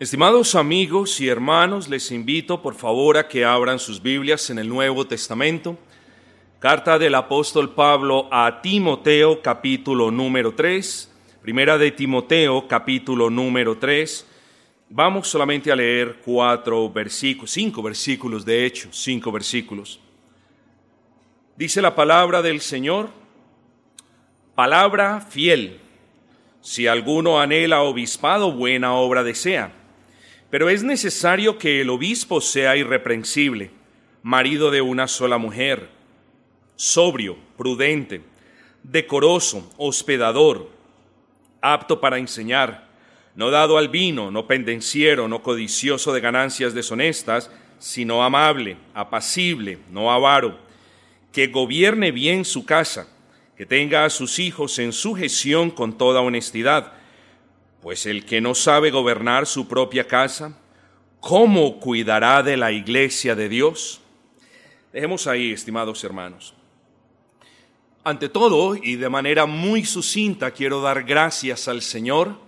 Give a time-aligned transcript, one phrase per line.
[0.00, 4.66] Estimados amigos y hermanos, les invito por favor a que abran sus Biblias en el
[4.66, 5.76] Nuevo Testamento.
[6.58, 11.12] Carta del apóstol Pablo a Timoteo capítulo número 3.
[11.42, 14.26] Primera de Timoteo capítulo número 3.
[14.88, 20.00] Vamos solamente a leer cuatro versículos, cinco versículos de hecho, cinco versículos.
[21.56, 23.10] Dice la palabra del Señor,
[24.54, 25.78] palabra fiel.
[26.62, 29.74] Si alguno anhela obispado, buena obra desea
[30.50, 33.70] pero es necesario que el obispo sea irreprensible,
[34.22, 35.88] marido de una sola mujer,
[36.74, 38.22] sobrio, prudente,
[38.82, 40.70] decoroso, hospedador,
[41.60, 42.88] apto para enseñar,
[43.36, 50.10] no dado al vino, no pendenciero, no codicioso de ganancias deshonestas, sino amable, apacible, no
[50.10, 50.58] avaro,
[51.32, 53.08] que gobierne bien su casa,
[53.56, 56.92] que tenga a sus hijos en sujeción con toda honestidad,
[57.82, 60.56] pues el que no sabe gobernar su propia casa,
[61.20, 64.00] ¿cómo cuidará de la iglesia de Dios?
[64.92, 66.54] Dejemos ahí, estimados hermanos.
[68.04, 72.38] Ante todo, y de manera muy sucinta, quiero dar gracias al Señor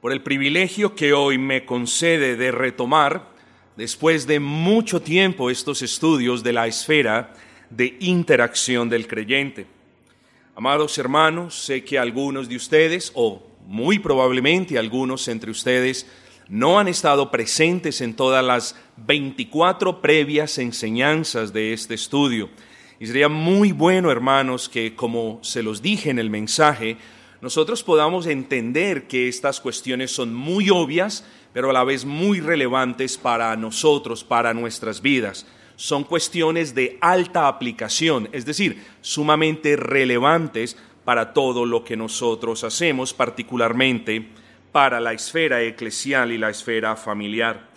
[0.00, 3.32] por el privilegio que hoy me concede de retomar,
[3.76, 7.32] después de mucho tiempo, estos estudios de la esfera
[7.70, 9.66] de interacción del creyente.
[10.54, 16.06] Amados hermanos, sé que algunos de ustedes, o muy probablemente algunos entre ustedes
[16.48, 22.50] no han estado presentes en todas las 24 previas enseñanzas de este estudio.
[23.00, 26.96] Y sería muy bueno, hermanos, que como se los dije en el mensaje,
[27.40, 33.18] nosotros podamos entender que estas cuestiones son muy obvias, pero a la vez muy relevantes
[33.18, 35.46] para nosotros, para nuestras vidas.
[35.76, 43.12] Son cuestiones de alta aplicación, es decir, sumamente relevantes para todo lo que nosotros hacemos,
[43.12, 44.28] particularmente
[44.72, 47.68] para la esfera eclesial y la esfera familiar.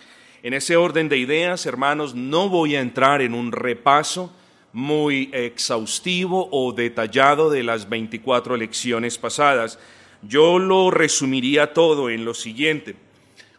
[0.44, 4.34] En ese orden de ideas, hermanos, no voy a entrar en un repaso
[4.72, 9.80] muy exhaustivo o detallado de las 24 lecciones pasadas.
[10.22, 12.96] Yo lo resumiría todo en lo siguiente.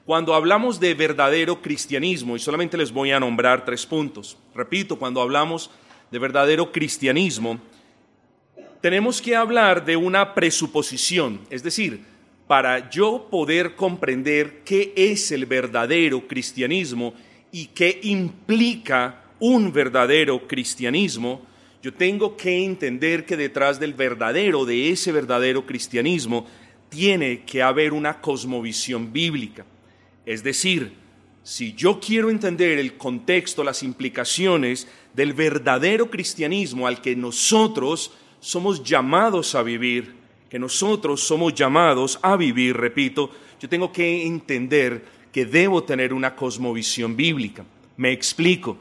[0.07, 5.21] Cuando hablamos de verdadero cristianismo, y solamente les voy a nombrar tres puntos, repito, cuando
[5.21, 5.71] hablamos
[6.11, 7.61] de verdadero cristianismo,
[8.81, 12.01] tenemos que hablar de una presuposición, es decir,
[12.47, 17.13] para yo poder comprender qué es el verdadero cristianismo
[17.53, 21.43] y qué implica un verdadero cristianismo,
[21.83, 26.47] yo tengo que entender que detrás del verdadero, de ese verdadero cristianismo,
[26.89, 29.65] tiene que haber una cosmovisión bíblica.
[30.25, 30.93] Es decir,
[31.43, 38.83] si yo quiero entender el contexto, las implicaciones del verdadero cristianismo al que nosotros somos
[38.83, 40.15] llamados a vivir,
[40.49, 46.35] que nosotros somos llamados a vivir, repito, yo tengo que entender que debo tener una
[46.35, 47.65] cosmovisión bíblica.
[47.97, 48.79] Me explico.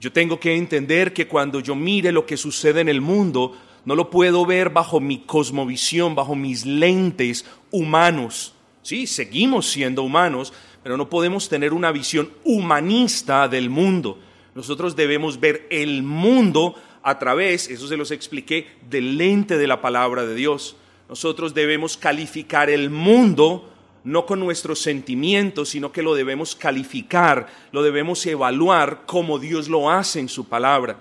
[0.00, 3.94] Yo tengo que entender que cuando yo mire lo que sucede en el mundo, no
[3.94, 8.54] lo puedo ver bajo mi cosmovisión, bajo mis lentes humanos.
[8.82, 10.52] Sí, seguimos siendo humanos,
[10.82, 14.18] pero no podemos tener una visión humanista del mundo.
[14.54, 19.82] Nosotros debemos ver el mundo a través, eso se los expliqué, del lente de la
[19.82, 20.76] palabra de Dios.
[21.08, 23.70] Nosotros debemos calificar el mundo
[24.04, 29.90] no con nuestros sentimientos, sino que lo debemos calificar, lo debemos evaluar como Dios lo
[29.90, 30.98] hace en su palabra.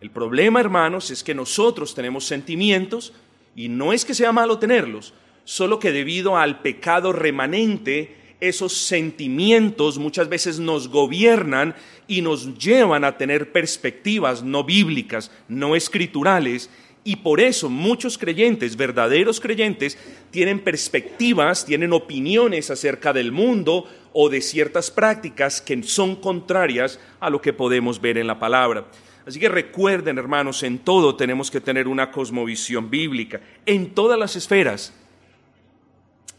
[0.00, 3.12] El problema, hermanos, es que nosotros tenemos sentimientos
[3.56, 5.12] y no es que sea malo tenerlos,
[5.44, 11.74] solo que debido al pecado remanente esos sentimientos muchas veces nos gobiernan
[12.08, 16.68] y nos llevan a tener perspectivas no bíblicas, no escriturales,
[17.04, 19.96] y por eso muchos creyentes, verdaderos creyentes,
[20.30, 27.30] tienen perspectivas, tienen opiniones acerca del mundo o de ciertas prácticas que son contrarias a
[27.30, 28.86] lo que podemos ver en la palabra.
[29.26, 34.36] Así que recuerden, hermanos, en todo tenemos que tener una cosmovisión bíblica, en todas las
[34.36, 34.94] esferas.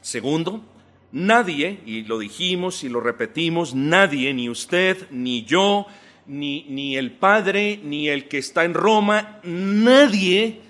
[0.02, 0.64] Segundo,
[1.12, 5.88] Nadie, y lo dijimos y lo repetimos, nadie, ni usted, ni yo,
[6.28, 10.62] ni, ni el Padre, ni el que está en Roma, nadie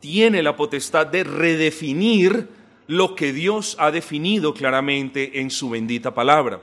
[0.00, 2.48] tiene la potestad de redefinir
[2.88, 6.60] lo que Dios ha definido claramente en su bendita palabra.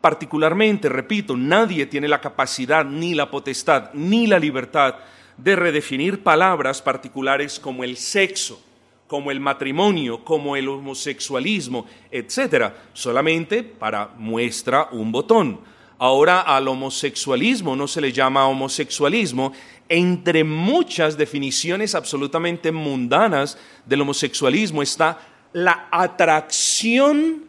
[0.00, 4.96] Particularmente, repito, nadie tiene la capacidad, ni la potestad, ni la libertad
[5.36, 8.62] de redefinir palabras particulares como el sexo,
[9.10, 15.58] como el matrimonio, como el homosexualismo, etcétera, solamente para muestra un botón.
[15.98, 19.52] Ahora al homosexualismo no se le llama homosexualismo,
[19.88, 25.18] entre muchas definiciones absolutamente mundanas del homosexualismo está
[25.54, 27.46] la atracción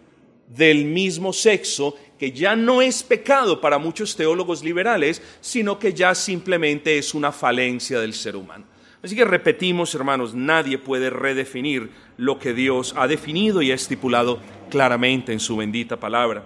[0.48, 6.16] del mismo sexo que ya no es pecado para muchos teólogos liberales, sino que ya
[6.16, 8.71] simplemente es una falencia del ser humano.
[9.04, 14.40] Así que repetimos, hermanos, nadie puede redefinir lo que Dios ha definido y ha estipulado
[14.70, 16.46] claramente en su bendita palabra.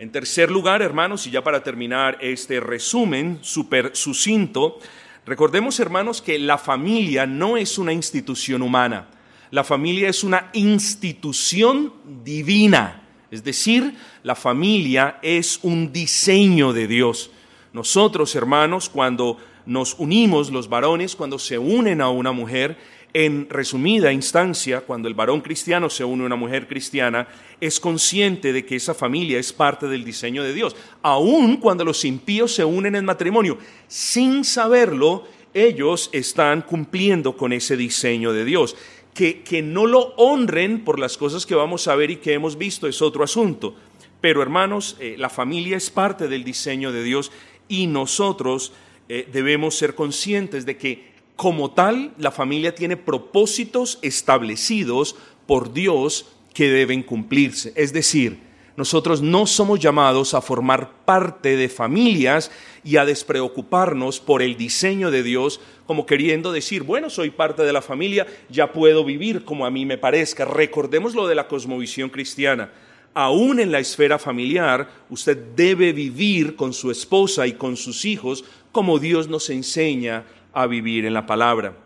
[0.00, 4.80] En tercer lugar, hermanos, y ya para terminar este resumen súper sucinto,
[5.24, 9.06] recordemos, hermanos, que la familia no es una institución humana,
[9.52, 11.92] la familia es una institución
[12.24, 13.94] divina, es decir,
[14.24, 17.30] la familia es un diseño de Dios.
[17.72, 22.76] Nosotros, hermanos, cuando nos unimos, los varones, cuando se unen a una mujer,
[23.14, 27.28] en resumida instancia, cuando el varón cristiano se une a una mujer cristiana,
[27.60, 30.74] es consciente de que esa familia es parte del diseño de Dios.
[31.02, 37.76] Aun cuando los impíos se unen en matrimonio, sin saberlo, ellos están cumpliendo con ese
[37.76, 38.76] diseño de Dios.
[39.12, 42.56] Que, que no lo honren por las cosas que vamos a ver y que hemos
[42.56, 43.74] visto es otro asunto.
[44.22, 47.30] Pero hermanos, eh, la familia es parte del diseño de Dios
[47.68, 48.72] y nosotros
[49.14, 55.16] eh, debemos ser conscientes de que como tal la familia tiene propósitos establecidos
[55.46, 57.74] por Dios que deben cumplirse.
[57.76, 58.38] Es decir,
[58.74, 62.50] nosotros no somos llamados a formar parte de familias
[62.84, 67.72] y a despreocuparnos por el diseño de Dios, como queriendo decir, bueno, soy parte de
[67.74, 70.46] la familia, ya puedo vivir como a mí me parezca.
[70.46, 72.72] Recordemos lo de la cosmovisión cristiana.
[73.14, 78.42] Aún en la esfera familiar, usted debe vivir con su esposa y con sus hijos
[78.72, 81.76] como Dios nos enseña a vivir en la palabra.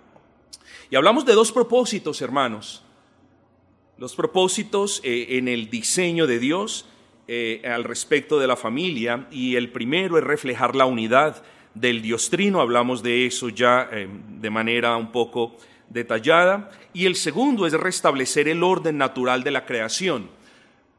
[0.91, 2.83] Y hablamos de dos propósitos, hermanos.
[3.99, 6.87] Los propósitos eh, en el diseño de Dios
[7.29, 9.27] eh, al respecto de la familia.
[9.31, 11.43] Y el primero es reflejar la unidad
[11.75, 12.61] del Dios Trino.
[12.61, 15.57] Hablamos de eso ya eh, de manera un poco
[15.89, 16.71] detallada.
[16.93, 20.29] Y el segundo es restablecer el orden natural de la creación.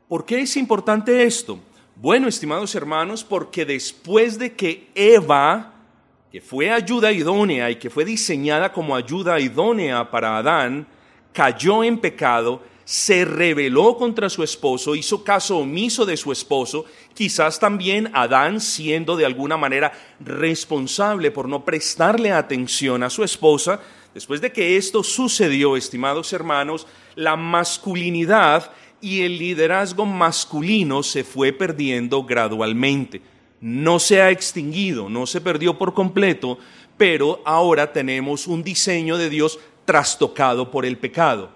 [0.10, 1.60] ¿Por qué es importante esto?
[1.95, 5.76] Bueno, estimados hermanos, porque después de que Eva
[6.42, 10.88] fue ayuda idónea y que fue diseñada como ayuda idónea para Adán,
[11.31, 17.60] cayó en pecado, se rebeló contra su esposo, hizo caso omiso de su esposo, quizás
[17.60, 23.80] también Adán siendo de alguna manera responsable por no prestarle atención a su esposa,
[24.13, 31.54] después de que esto sucedió, estimados hermanos, la masculinidad y el liderazgo masculino se fue
[31.54, 33.22] perdiendo gradualmente
[33.62, 36.59] no se ha extinguido, no se perdió por completo,
[36.98, 41.50] pero ahora tenemos un diseño de Dios trastocado por el pecado.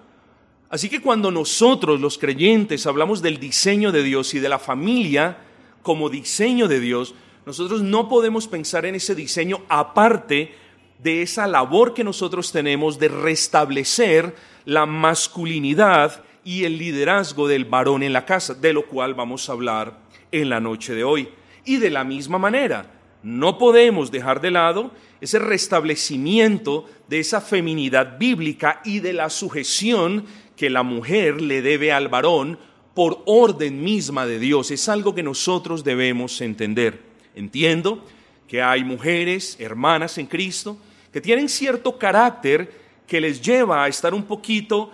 [0.70, 5.38] Así que cuando nosotros los creyentes hablamos del diseño de Dios y de la familia
[5.82, 7.14] como diseño de Dios,
[7.44, 10.54] nosotros no podemos pensar en ese diseño aparte
[11.02, 14.34] de esa labor que nosotros tenemos de restablecer
[14.64, 19.52] la masculinidad y el liderazgo del varón en la casa, de lo cual vamos a
[19.52, 19.98] hablar
[20.30, 21.28] en la noche de hoy.
[21.64, 22.86] Y de la misma manera,
[23.22, 30.24] no podemos dejar de lado ese restablecimiento de esa feminidad bíblica y de la sujeción
[30.56, 32.58] que la mujer le debe al varón
[32.94, 34.70] por orden misma de Dios.
[34.70, 37.00] Es algo que nosotros debemos entender.
[37.34, 38.04] Entiendo
[38.48, 40.76] que hay mujeres, hermanas en Cristo,
[41.12, 44.90] que tienen cierto carácter que les lleva a estar un poquito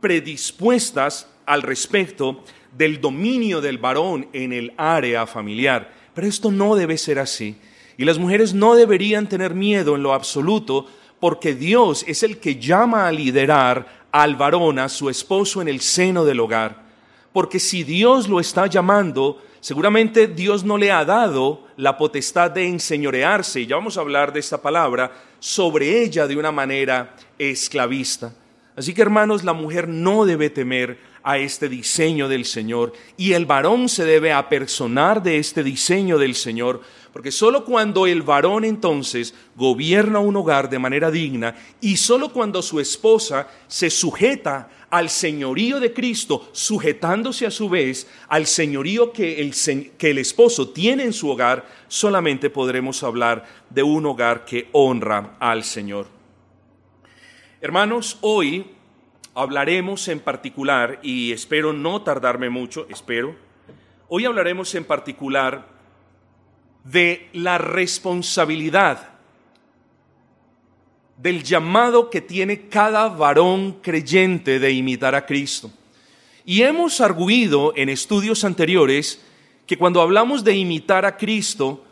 [0.00, 2.44] predispuestas al respecto
[2.78, 5.92] del dominio del varón en el área familiar.
[6.14, 7.56] Pero esto no debe ser así.
[7.96, 10.86] Y las mujeres no deberían tener miedo en lo absoluto
[11.18, 15.80] porque Dios es el que llama a liderar al varón, a su esposo en el
[15.80, 16.84] seno del hogar.
[17.32, 22.66] Porque si Dios lo está llamando, seguramente Dios no le ha dado la potestad de
[22.66, 28.32] enseñorearse, y ya vamos a hablar de esta palabra, sobre ella de una manera esclavista.
[28.76, 33.44] Así que hermanos, la mujer no debe temer a este diseño del Señor y el
[33.44, 36.80] varón se debe apersonar de este diseño del Señor,
[37.12, 42.62] porque solo cuando el varón entonces gobierna un hogar de manera digna y solo cuando
[42.62, 49.42] su esposa se sujeta al señorío de Cristo, sujetándose a su vez al señorío que
[49.42, 49.52] el,
[49.98, 55.36] que el esposo tiene en su hogar, solamente podremos hablar de un hogar que honra
[55.40, 56.06] al Señor.
[57.60, 58.77] Hermanos, hoy
[59.38, 63.36] hablaremos en particular, y espero no tardarme mucho, espero,
[64.08, 65.68] hoy hablaremos en particular
[66.82, 69.10] de la responsabilidad
[71.18, 75.70] del llamado que tiene cada varón creyente de imitar a Cristo.
[76.44, 79.24] Y hemos arguido en estudios anteriores
[79.66, 81.84] que cuando hablamos de imitar a Cristo,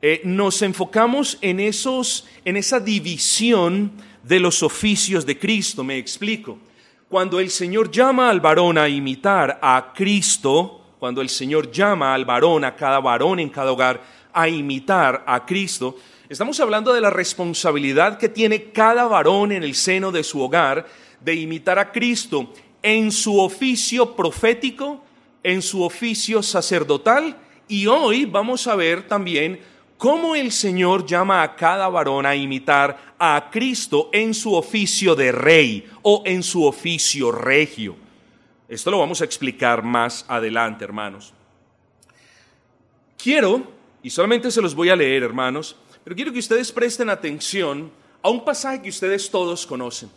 [0.00, 3.92] eh, nos enfocamos en, esos, en esa división
[4.22, 5.84] de los oficios de Cristo.
[5.84, 6.58] Me explico
[7.08, 12.24] cuando el Señor llama al varón a imitar a Cristo, cuando el Señor llama al
[12.24, 15.96] varón, a cada varón en cada hogar, a imitar a Cristo,
[16.28, 20.86] estamos hablando de la responsabilidad que tiene cada varón en el seno de su hogar
[21.20, 25.02] de imitar a Cristo en su oficio profético,
[25.42, 27.36] en su oficio sacerdotal
[27.68, 29.60] y hoy vamos a ver también
[30.04, 35.32] cómo el Señor llama a cada varón a imitar a Cristo en su oficio de
[35.32, 37.96] rey o en su oficio regio.
[38.68, 41.32] Esto lo vamos a explicar más adelante, hermanos.
[43.16, 43.62] Quiero,
[44.02, 48.28] y solamente se los voy a leer, hermanos, pero quiero que ustedes presten atención a
[48.28, 50.10] un pasaje que ustedes todos conocen.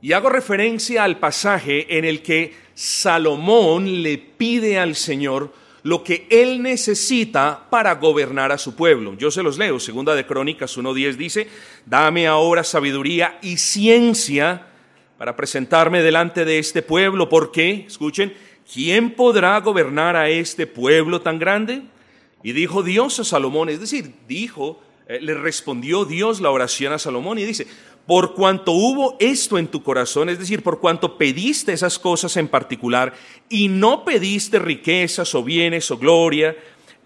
[0.00, 5.52] Y hago referencia al pasaje en el que Salomón le pide al Señor
[5.84, 9.14] lo que él necesita para gobernar a su pueblo.
[9.18, 11.48] Yo se los leo, segunda de Crónicas 1.10 dice,
[11.84, 14.66] dame ahora sabiduría y ciencia
[15.18, 18.32] para presentarme delante de este pueblo, porque, escuchen,
[18.72, 21.82] ¿quién podrá gobernar a este pueblo tan grande?
[22.42, 26.98] Y dijo Dios a Salomón, es decir, dijo, eh, le respondió Dios la oración a
[26.98, 27.66] Salomón y dice,
[28.06, 32.48] por cuanto hubo esto en tu corazón, es decir, por cuanto pediste esas cosas en
[32.48, 33.14] particular
[33.48, 36.54] y no pediste riquezas o bienes o gloria,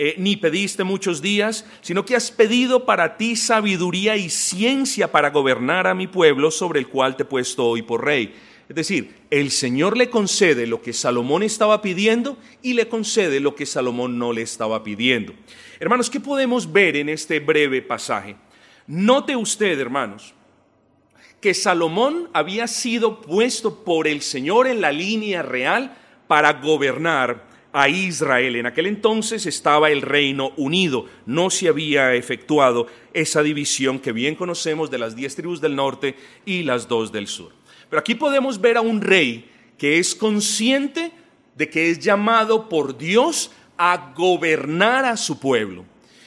[0.00, 5.31] eh, ni pediste muchos días, sino que has pedido para ti sabiduría y ciencia para
[5.31, 8.35] gobernar a mi pueblo sobre el cual te he puesto hoy por rey.
[8.69, 13.55] Es decir, el Señor le concede lo que Salomón estaba pidiendo y le concede lo
[13.55, 15.33] que Salomón no le estaba pidiendo.
[15.81, 18.37] Hermanos, ¿qué podemos ver en este breve pasaje?
[18.87, 20.35] Note usted, hermanos,
[21.40, 27.88] que Salomón había sido puesto por el Señor en la línea real para gobernar a
[27.88, 28.57] Israel.
[28.57, 34.35] En aquel entonces estaba el reino unido, no se había efectuado esa división que bien
[34.35, 37.52] conocemos de las diez tribus del norte y las dos del sur.
[37.88, 41.12] Pero aquí podemos ver a un rey que es consciente
[41.54, 45.85] de que es llamado por Dios a gobernar a su pueblo.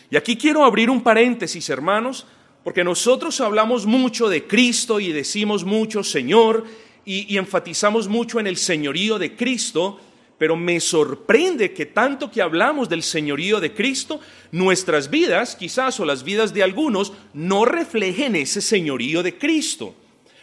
[0.10, 2.26] Y aquí quiero abrir un paréntesis, hermanos,
[2.64, 6.66] porque nosotros hablamos mucho de Cristo y decimos mucho Señor
[7.06, 10.00] y, enfatizamos mucho en el señorío de Cristo,
[10.38, 14.20] pero me sorprende que tanto que hablamos del señorío de Cristo,
[14.52, 19.96] nuestras vidas, quizás o las vidas de algunos, no reflejen ese señorío de Cristo.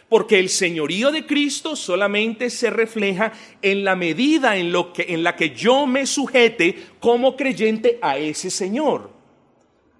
[0.09, 5.23] Porque el señorío de Cristo solamente se refleja en la medida en, lo que, en
[5.23, 9.18] la que yo me sujete como creyente a ese Señor.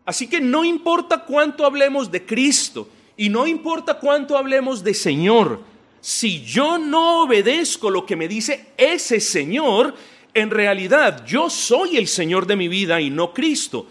[0.10, 5.62] Así que no importa cuánto hablemos de Cristo y no importa cuánto hablemos de Señor,
[6.02, 9.94] si yo no obedezco lo que me dice ese Señor,
[10.34, 13.86] en realidad yo soy el Señor de mi vida y no Cristo.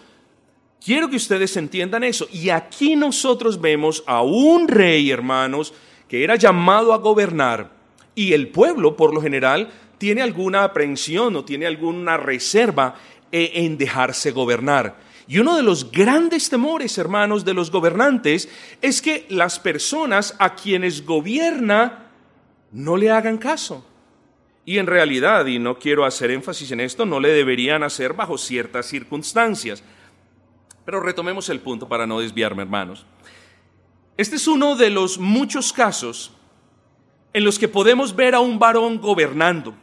[0.83, 2.27] Quiero que ustedes entiendan eso.
[2.33, 5.73] Y aquí nosotros vemos a un rey, hermanos,
[6.09, 7.71] que era llamado a gobernar
[8.13, 12.95] y el pueblo, por lo general, tiene alguna aprehensión o tiene alguna reserva
[13.31, 15.07] eh, en dejarse gobernar.
[15.29, 18.49] Y uno de los grandes temores, hermanos, de los gobernantes
[18.81, 22.07] es que las personas a quienes gobierna
[22.71, 23.85] no le hagan caso.
[24.65, 28.39] Y en realidad, y no quiero hacer énfasis en esto, no le deberían hacer bajo
[28.39, 29.83] ciertas circunstancias.
[30.83, 33.05] Pero retomemos el punto para no desviarme, hermanos.
[34.17, 36.31] Este es uno de los muchos casos
[37.33, 39.75] en los que podemos ver a un varón gobernando.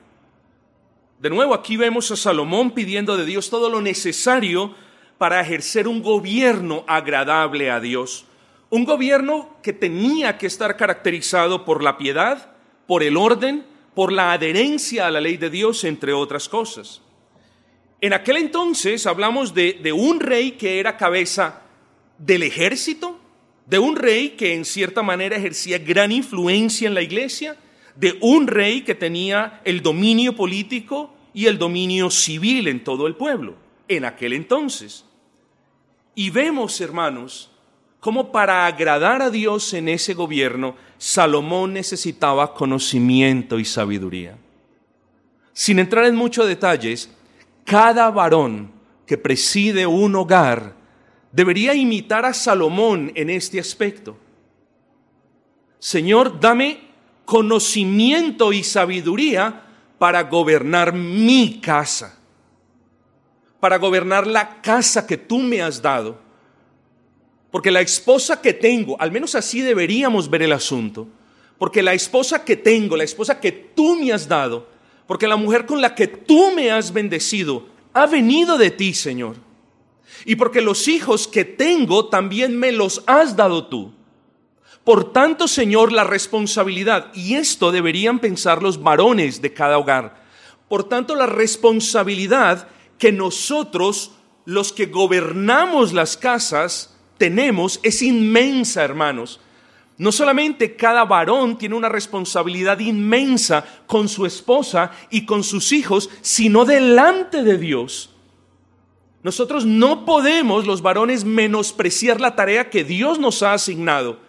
[1.21, 4.75] De nuevo, aquí vemos a Salomón pidiendo de Dios todo lo necesario
[5.19, 8.27] para ejercer un gobierno agradable a Dios.
[8.69, 12.55] Un gobierno que tenía que estar caracterizado por la piedad,
[12.87, 17.01] por el orden, por la adherencia a la ley de Dios, entre otras cosas.
[18.01, 21.63] En aquel entonces hablamos de, un rey que era cabeza
[22.19, 23.19] del ejército,
[23.65, 27.57] de un rey que en cierta manera ejercía gran influencia en la iglesia,
[27.95, 33.15] de un rey que tenía el dominio político y el dominio civil en todo el
[33.15, 33.55] pueblo,
[33.89, 35.05] en aquel entonces.
[36.15, 37.51] Y vemos, hermanos,
[38.01, 44.39] cómo para agradar a Dios en ese gobierno, Salomón necesitaba conocimiento y sabiduría.
[45.53, 47.11] Sin entrar en muchos detalles,
[47.65, 48.73] cada varón
[49.07, 50.75] que preside un hogar
[51.33, 54.17] debería imitar a Salomón en este aspecto.
[55.79, 56.81] Señor, dame
[57.25, 59.65] conocimiento y sabiduría
[59.99, 62.16] para gobernar mi casa
[63.61, 66.19] para gobernar la casa que tú me has dado.
[67.51, 71.09] Porque la esposa que tengo, al menos así deberíamos ver el asunto,
[71.59, 74.69] porque la esposa que tengo, la esposa que tú me has dado,
[75.07, 79.37] porque la mujer con la que tú me has bendecido, ha venido de ti, Señor.
[80.25, 83.93] Y porque los hijos que tengo también me los has dado tú.
[84.85, 90.25] Por tanto, Señor, la responsabilidad, y esto deberían pensar los varones de cada hogar,
[90.69, 94.13] Por tanto, la responsabilidad que nosotros,
[94.45, 99.41] los que gobernamos las casas, tenemos es inmensa, hermanos.
[99.99, 106.11] No solamente cada varón tiene una responsabilidad inmensa con su esposa y con sus hijos,
[106.21, 108.11] sino delante de Dios.
[109.23, 114.21] Nosotros no podemos, los varones, menospreciar la tarea que Dios nos ha asignado.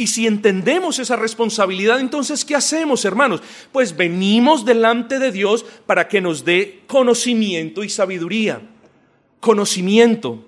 [0.00, 3.42] Y si entendemos esa responsabilidad, entonces, ¿qué hacemos, hermanos?
[3.70, 8.62] Pues venimos delante de Dios para que nos dé conocimiento y sabiduría.
[9.40, 10.42] Conocimiento.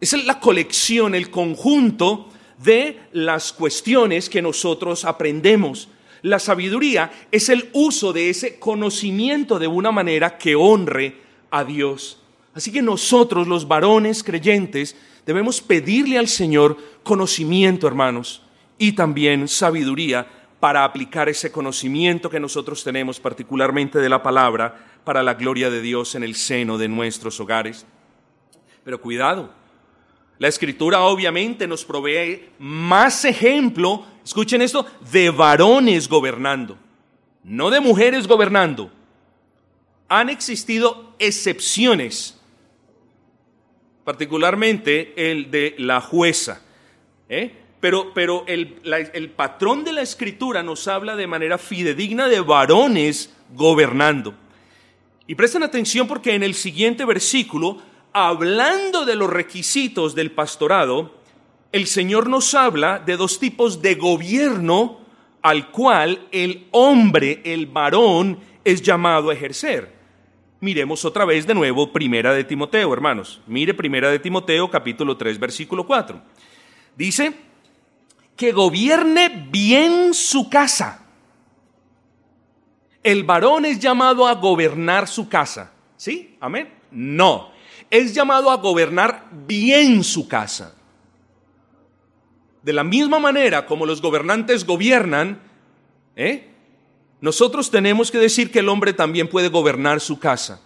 [0.00, 2.28] Es la colección, el conjunto
[2.62, 5.88] de las cuestiones que nosotros aprendemos.
[6.22, 11.16] La sabiduría es el uso de ese conocimiento de una manera que honre
[11.50, 12.21] a Dios.
[12.54, 18.42] Así que nosotros, los varones creyentes, debemos pedirle al Señor conocimiento, hermanos,
[18.78, 20.26] y también sabiduría
[20.60, 25.80] para aplicar ese conocimiento que nosotros tenemos, particularmente de la palabra, para la gloria de
[25.80, 27.86] Dios en el seno de nuestros hogares.
[28.84, 29.50] Pero cuidado,
[30.38, 36.76] la escritura obviamente nos provee más ejemplo, escuchen esto, de varones gobernando,
[37.44, 38.90] no de mujeres gobernando.
[40.08, 42.40] Han existido excepciones,
[44.04, 46.62] particularmente el de la jueza.
[47.28, 47.52] ¿eh?
[47.80, 53.34] Pero, pero el, el patrón de la escritura nos habla de manera fidedigna de varones
[53.54, 54.34] gobernando.
[55.26, 57.78] Y presten atención porque en el siguiente versículo
[58.12, 61.14] hablando de los requisitos del pastorado,
[61.72, 65.00] el Señor nos habla de dos tipos de gobierno
[65.40, 70.01] al cual el hombre, el varón, es llamado a ejercer.
[70.62, 73.42] Miremos otra vez de nuevo Primera de Timoteo, hermanos.
[73.46, 76.22] Mire Primera de Timoteo capítulo 3 versículo 4.
[76.96, 77.34] Dice
[78.36, 81.04] que gobierne bien su casa.
[83.02, 85.72] El varón es llamado a gobernar su casa.
[85.96, 86.36] ¿Sí?
[86.40, 86.72] Amén.
[86.90, 87.52] No
[87.92, 90.74] es llamado a gobernar bien su casa.
[92.62, 95.42] De la misma manera como los gobernantes gobiernan,
[96.16, 96.51] ¿eh?
[97.22, 100.60] Nosotros tenemos que decir que el hombre también puede gobernar su casa.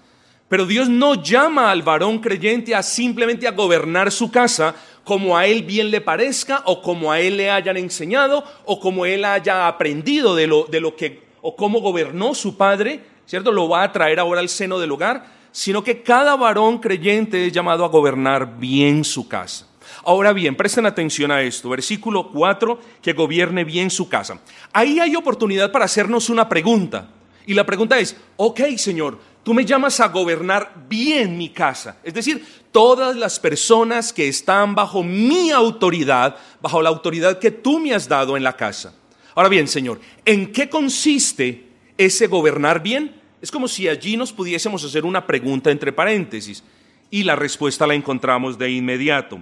[0.49, 5.47] Pero Dios no llama al varón creyente a simplemente a gobernar su casa como a
[5.47, 9.69] él bien le parezca o como a él le hayan enseñado o como él haya
[9.69, 13.53] aprendido de lo, de lo que o cómo gobernó su padre, ¿cierto?
[13.53, 17.53] Lo va a traer ahora al seno del hogar, sino que cada varón creyente es
[17.53, 19.67] llamado a gobernar bien su casa.
[20.07, 24.41] Ahora bien, presten atención a esto, versículo 4, que gobierne bien su casa.
[24.73, 27.11] Ahí hay oportunidad para hacernos una pregunta.
[27.45, 31.97] Y la pregunta es, ok Señor, tú me llamas a gobernar bien mi casa.
[32.05, 37.81] Es decir, todas las personas que están bajo mi autoridad, bajo la autoridad que tú
[37.81, 38.95] me has dado en la casa.
[39.35, 41.67] Ahora bien, Señor, ¿en qué consiste
[41.99, 43.21] ese gobernar bien?
[43.43, 46.63] Es como si allí nos pudiésemos hacer una pregunta entre paréntesis
[47.11, 49.41] y la respuesta la encontramos de inmediato.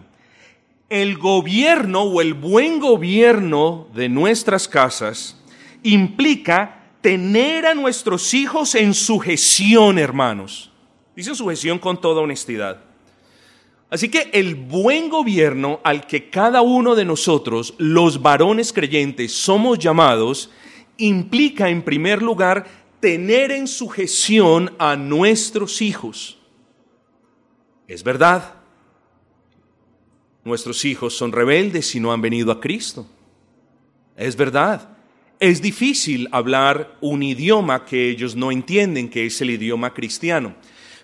[0.94, 5.36] El gobierno o el buen gobierno de nuestras casas
[5.82, 10.70] implica tener a nuestros hijos en sujeción, hermanos.
[11.16, 12.80] Dice sujeción con toda honestidad.
[13.90, 19.80] Así que el buen gobierno al que cada uno de nosotros, los varones creyentes, somos
[19.80, 20.52] llamados,
[20.96, 22.66] implica en primer lugar
[23.00, 26.38] tener en sujeción a nuestros hijos.
[27.88, 28.63] Es verdad,
[30.44, 33.06] nuestros hijos son rebeldes y no han venido a Cristo.
[34.16, 34.96] Es verdad,
[35.40, 40.54] es difícil hablar un idioma que ellos no entienden, que es el idioma cristiano.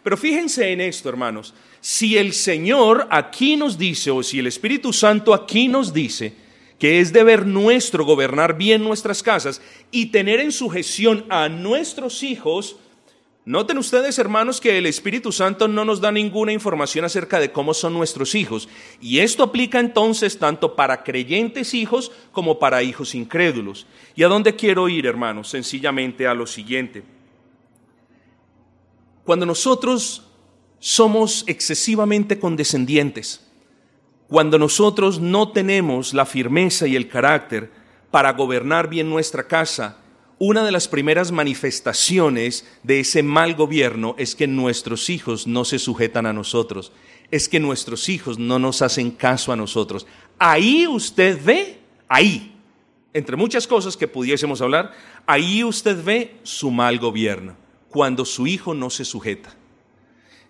[0.03, 4.93] Pero fíjense en esto, hermanos, si el Señor aquí nos dice, o si el Espíritu
[4.93, 6.35] Santo aquí nos dice,
[6.79, 12.77] que es deber nuestro gobernar bien nuestras casas y tener en sujeción a nuestros hijos,
[13.51, 17.75] Noten ustedes, hermanos, que el Espíritu Santo no nos da ninguna información acerca de cómo
[17.75, 18.69] son nuestros hijos.
[19.01, 23.89] Y esto aplica entonces tanto para creyentes hijos como para hijos incrédulos.
[24.15, 25.49] ¿Y a dónde quiero ir, hermanos?
[25.49, 27.03] Sencillamente a lo siguiente.
[29.25, 30.23] Cuando nosotros
[30.79, 33.45] somos excesivamente condescendientes,
[34.29, 37.73] cuando nosotros no tenemos la firmeza y el carácter
[38.13, 40.00] para gobernar bien nuestra casa,
[40.43, 45.79] una de las primeras manifestaciones de ese mal gobierno es que nuestros hijos no se
[45.79, 46.93] sujetan a nosotros,
[47.31, 50.07] es que nuestros hijos no nos hacen caso a nosotros.
[50.39, 52.57] Ahí usted ve, ahí,
[53.13, 54.95] entre muchas cosas que pudiésemos hablar,
[55.27, 57.55] ahí usted ve su mal gobierno,
[57.91, 59.55] cuando su hijo no se sujeta.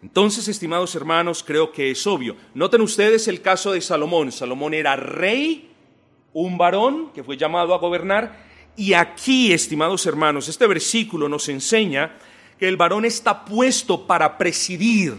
[0.04, 2.36] Entonces, estimados hermanos, creo que es obvio.
[2.54, 4.30] Noten ustedes el caso de Salomón.
[4.30, 5.68] Salomón era rey,
[6.32, 8.49] un varón que fue llamado a gobernar,
[8.80, 12.16] Y aquí, estimados hermanos, este versículo nos enseña
[12.58, 15.18] que el varón está puesto para presidir,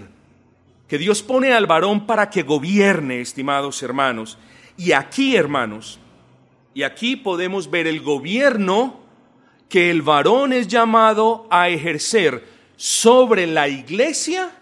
[0.88, 4.40] que Dios pone al varón para que gobierne, estimados hermanos.
[4.78, 6.00] Y aquí, hermanos,
[6.74, 9.00] y aquí podemos ver el gobierno
[9.70, 12.44] que el varón es llamado a ejercer
[12.78, 14.58] sobre la iglesia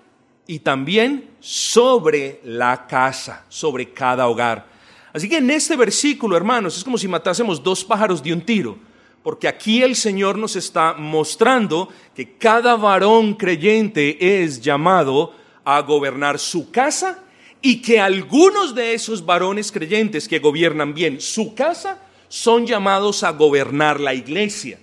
[0.46, 4.68] y también sobre la casa, sobre cada hogar.
[5.14, 8.89] Así que en este versículo, hermanos, es como si matásemos dos pájaros de un tiro,
[9.24, 15.34] porque aquí el Señor nos está mostrando que cada varón creyente es llamado
[15.66, 17.24] a gobernar su casa
[17.62, 23.32] y que algunos de esos varones creyentes que gobiernan bien su casa son llamados a
[23.32, 24.80] gobernar la iglesia.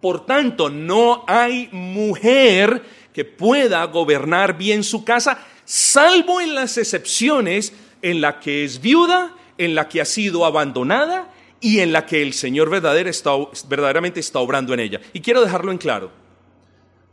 [0.00, 7.72] Por tanto, no hay mujer que pueda gobernar bien su casa, salvo en las excepciones
[8.00, 12.20] en la que es viuda, en la que ha sido abandonada y en la que
[12.20, 15.00] el Señor verdaderamente está obrando en ella.
[15.12, 16.10] Y quiero dejarlo en claro,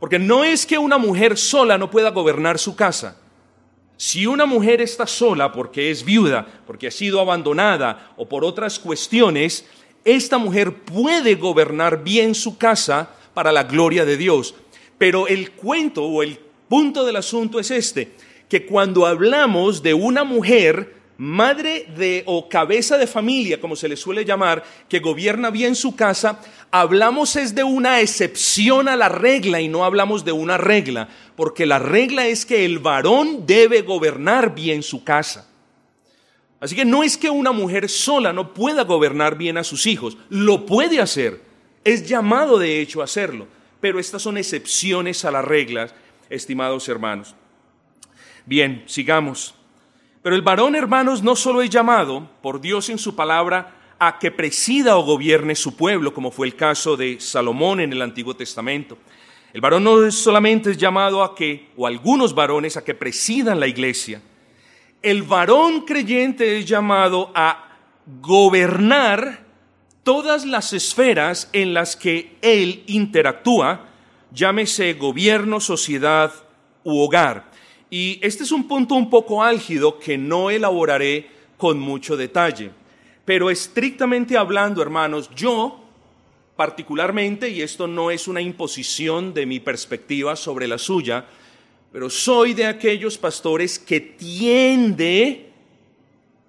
[0.00, 3.16] porque no es que una mujer sola no pueda gobernar su casa.
[3.96, 8.78] Si una mujer está sola porque es viuda, porque ha sido abandonada o por otras
[8.78, 9.66] cuestiones,
[10.04, 14.54] esta mujer puede gobernar bien su casa para la gloria de Dios.
[14.98, 18.14] Pero el cuento o el punto del asunto es este,
[18.48, 23.96] que cuando hablamos de una mujer, madre de o cabeza de familia, como se le
[23.96, 29.60] suele llamar, que gobierna bien su casa, hablamos es de una excepción a la regla
[29.60, 34.54] y no hablamos de una regla, porque la regla es que el varón debe gobernar
[34.54, 35.48] bien su casa.
[36.58, 40.16] Así que no es que una mujer sola no pueda gobernar bien a sus hijos,
[40.28, 41.42] lo puede hacer,
[41.84, 43.46] es llamado de hecho a hacerlo
[43.80, 45.94] pero estas son excepciones a las reglas,
[46.28, 47.34] estimados hermanos.
[48.44, 49.54] Bien, sigamos.
[50.22, 54.30] Pero el varón, hermanos, no solo es llamado por Dios en su palabra a que
[54.30, 58.98] presida o gobierne su pueblo, como fue el caso de Salomón en el Antiguo Testamento.
[59.52, 63.66] El varón no solamente es llamado a que, o algunos varones, a que presidan la
[63.66, 64.22] iglesia.
[65.02, 67.78] El varón creyente es llamado a
[68.20, 69.44] gobernar
[70.02, 73.86] todas las esferas en las que él interactúa,
[74.32, 76.32] llámese gobierno, sociedad
[76.84, 77.49] u hogar.
[77.90, 82.70] Y este es un punto un poco álgido que no elaboraré con mucho detalle.
[83.24, 85.80] Pero estrictamente hablando, hermanos, yo
[86.56, 91.24] particularmente, y esto no es una imposición de mi perspectiva sobre la suya,
[91.90, 95.50] pero soy de aquellos pastores que tiende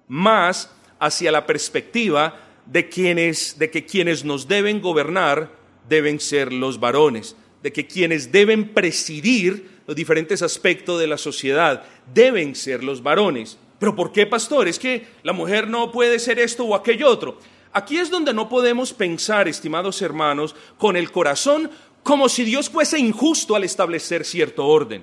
[0.08, 5.50] más hacia la perspectiva de, quienes, de que quienes nos deben gobernar
[5.88, 11.84] deben ser los varones, de que quienes deben presidir los diferentes aspectos de la sociedad
[12.12, 13.58] deben ser los varones.
[13.78, 14.68] Pero ¿por qué, pastor?
[14.68, 17.38] Es que la mujer no puede ser esto o aquello otro.
[17.72, 21.70] Aquí es donde no podemos pensar, estimados hermanos, con el corazón
[22.02, 25.02] como si Dios fuese injusto al establecer cierto orden.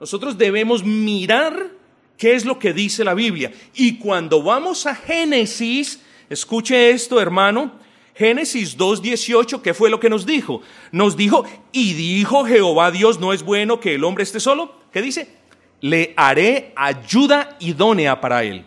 [0.00, 1.70] Nosotros debemos mirar
[2.18, 3.52] qué es lo que dice la Biblia.
[3.74, 6.00] Y cuando vamos a Génesis,
[6.32, 7.72] Escuche esto, hermano.
[8.14, 10.60] Génesis 2.18, ¿qué fue lo que nos dijo?
[10.90, 14.74] Nos dijo, y dijo Jehová Dios, no es bueno que el hombre esté solo.
[14.92, 15.28] ¿Qué dice?
[15.80, 18.66] Le haré ayuda idónea para él.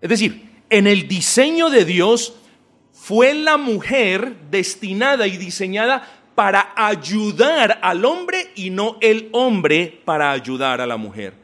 [0.00, 2.34] Es decir, en el diseño de Dios
[2.92, 10.32] fue la mujer destinada y diseñada para ayudar al hombre y no el hombre para
[10.32, 11.34] ayudar a la mujer.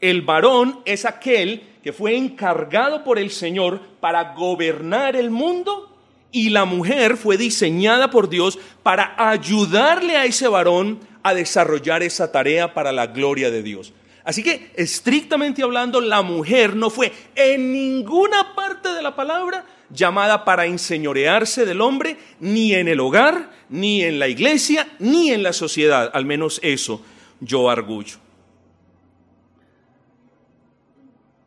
[0.00, 5.91] El varón es aquel que fue encargado por el Señor para gobernar el mundo
[6.32, 12.32] y la mujer fue diseñada por Dios para ayudarle a ese varón a desarrollar esa
[12.32, 13.92] tarea para la gloria de Dios.
[14.24, 20.44] Así que, estrictamente hablando, la mujer no fue en ninguna parte de la palabra llamada
[20.44, 25.52] para enseñorearse del hombre, ni en el hogar, ni en la iglesia, ni en la
[25.52, 26.10] sociedad.
[26.14, 27.04] Al menos eso
[27.40, 28.16] yo arguyo.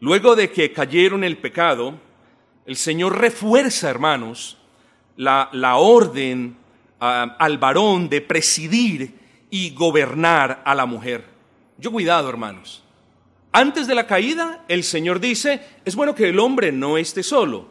[0.02, 1.96] Luego de que cayeron el pecado,
[2.66, 4.58] el Señor refuerza, hermanos,
[5.18, 6.56] la, orden
[7.00, 9.14] ah, al varón de presidir
[9.50, 11.26] y gobernar a la mujer.
[11.78, 12.84] Yo cuidado, hermanos.
[13.52, 17.68] Antes de la caída, el Señor dice, es bueno que el hombre no esté solo.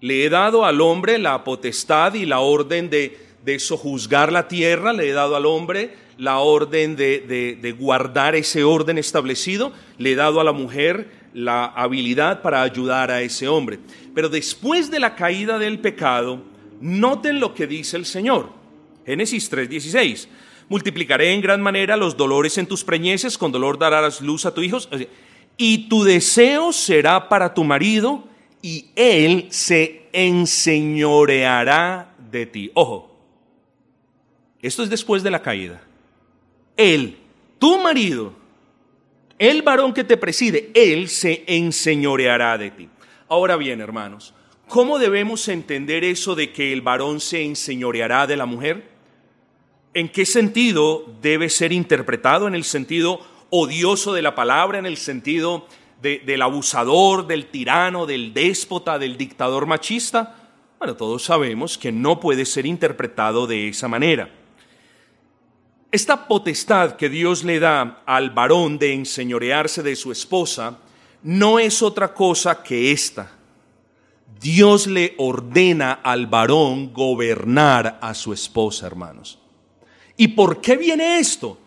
[0.00, 4.92] Le he dado al hombre la potestad y la orden de, de sojuzgar la tierra,
[4.92, 10.14] le he dado al hombre la orden de, de guardar ese orden establecido, le he
[10.16, 13.78] dado a la mujer la habilidad para ayudar a ese hombre.
[14.14, 16.42] Pero después de la caída del pecado,
[16.80, 18.50] noten lo que dice el Señor.
[19.04, 20.28] Génesis 3:16.
[20.68, 24.62] Multiplicaré en gran manera los dolores en tus preñeces, con dolor darás luz a tu
[24.62, 24.78] hijo,
[25.56, 28.24] y tu deseo será para tu marido,
[28.62, 32.70] y él se enseñoreará de ti.
[32.74, 33.16] Ojo,
[34.60, 35.82] esto es después de la caída.
[36.76, 37.16] Él,
[37.58, 38.32] tu marido,
[39.38, 42.88] el varón que te preside, él se enseñoreará de ti.
[43.28, 44.34] Ahora bien, hermanos,
[44.68, 48.88] ¿cómo debemos entender eso de que el varón se enseñoreará de la mujer?
[49.94, 52.46] ¿En qué sentido debe ser interpretado?
[52.46, 54.78] ¿En el sentido odioso de la palabra?
[54.78, 55.66] ¿En el sentido
[56.02, 60.52] del abusador, del tirano, del déspota, del dictador machista?
[60.78, 64.28] Bueno, todos sabemos que no puede ser interpretado de esa manera.
[65.90, 70.78] Esta potestad que Dios le da al varón de enseñorearse de su esposa
[71.22, 73.35] no es otra cosa que esta.
[74.40, 79.38] Dios le ordena al varón gobernar a su esposa, hermanos.
[80.16, 81.58] ¿Y por qué viene esto?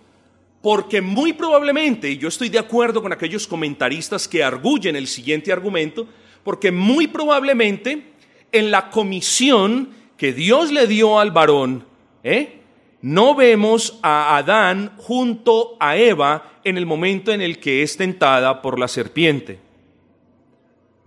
[0.61, 5.51] Porque muy probablemente, y yo estoy de acuerdo con aquellos comentaristas que arguyen el siguiente
[5.51, 6.07] argumento,
[6.43, 8.11] porque muy probablemente
[8.51, 11.85] en la comisión que Dios le dio al varón,
[12.23, 12.59] ¿eh?
[13.01, 18.61] no vemos a Adán junto a Eva en el momento en el que es tentada
[18.61, 19.59] por la serpiente.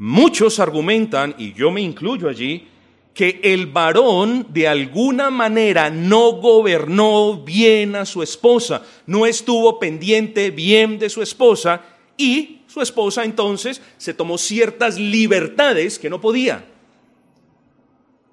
[0.05, 2.67] Muchos argumentan, y yo me incluyo allí,
[3.15, 10.51] que el varón de alguna manera no gobernó bien a su esposa, no estuvo pendiente
[10.51, 11.83] bien de su esposa
[12.17, 16.65] y su esposa entonces se tomó ciertas libertades que no podía.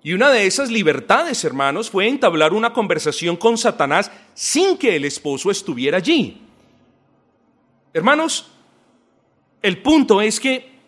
[0.01, 5.05] Y una de esas libertades, hermanos, fue entablar una conversación con Satanás sin que el
[5.05, 6.41] esposo estuviera allí.
[7.93, 8.47] Hermanos,
[9.62, 10.78] el punto es que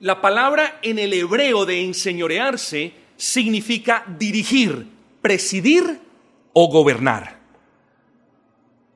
[0.00, 4.86] la palabra en el hebreo de enseñorearse significa dirigir,
[5.22, 6.00] presidir
[6.52, 7.40] o gobernar.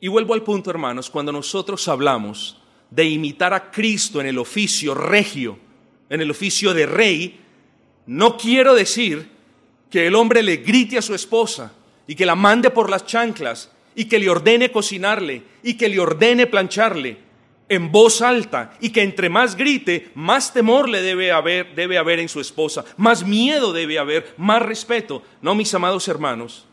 [0.01, 2.61] Y vuelvo al punto, hermanos, cuando nosotros hablamos
[2.91, 5.59] de imitar a Cristo en el oficio regio,
[6.09, 7.41] en el oficio de rey,
[8.07, 9.29] no quiero decir
[9.91, 11.73] que el hombre le grite a su esposa
[12.07, 16.01] y que la mande por las chanclas y que le ordene cocinarle y que le
[16.01, 17.30] ordene plancharle
[17.71, 22.19] en voz alta y que entre más grite, más temor le debe haber, debe haber
[22.19, 25.23] en su esposa, más miedo debe haber, más respeto.
[25.41, 26.67] No, mis amados hermanos,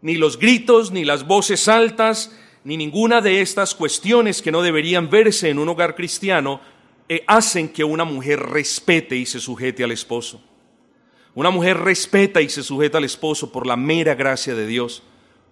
[0.00, 5.10] ni los gritos, ni las voces altas, ni ninguna de estas cuestiones que no deberían
[5.10, 6.62] verse en un hogar cristiano
[7.06, 10.42] eh, hacen que una mujer respete y se sujete al esposo.
[11.34, 15.02] Una mujer respeta y se sujeta al esposo por la mera gracia de Dios,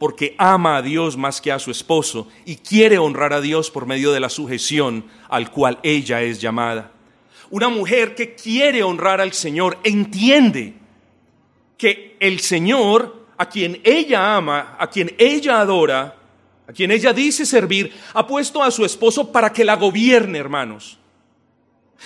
[0.03, 3.87] porque ama a Dios más que a su esposo y quiere honrar a Dios por
[3.87, 6.91] medio de la sujeción al cual ella es llamada.
[7.51, 10.75] Una mujer que quiere honrar al Señor entiende
[11.79, 16.17] que el Señor, a quien ella ama, a quien ella adora,
[16.67, 20.99] a quien ella dice servir, ha puesto a su esposo para que la gobierne, hermanos.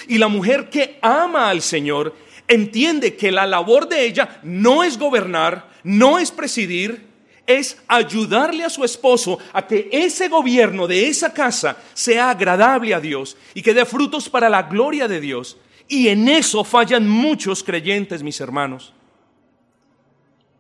[0.07, 2.15] Y la mujer que ama al Señor
[2.47, 7.16] entiende que la labor de ella no es gobernar, no es presidir,
[7.47, 13.01] es ayudarle a su esposo a que ese gobierno de esa casa sea agradable a
[13.01, 15.57] Dios y que dé frutos para la gloria de Dios.
[15.89, 18.93] Y en eso fallan muchos creyentes, mis hermanos.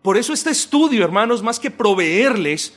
[0.02, 2.74] Por eso este estudio, hermanos, más que proveerles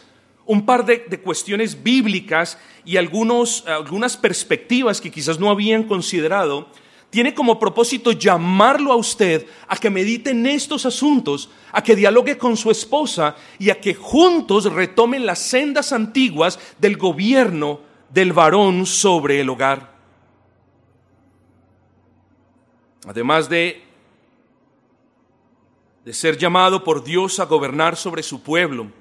[0.47, 6.69] un par de, cuestiones bíblicas y algunos, algunas perspectivas que quizás no habían considerado,
[7.09, 12.37] tiene como propósito llamarlo a usted a que medite en estos asuntos, a que dialogue
[12.37, 18.85] con su esposa y a que juntos retomen las sendas antiguas del gobierno del varón
[18.85, 19.97] sobre el hogar.
[23.07, 23.81] Además de,
[26.05, 28.91] de ser llamado por Dios a gobernar sobre su pueblo,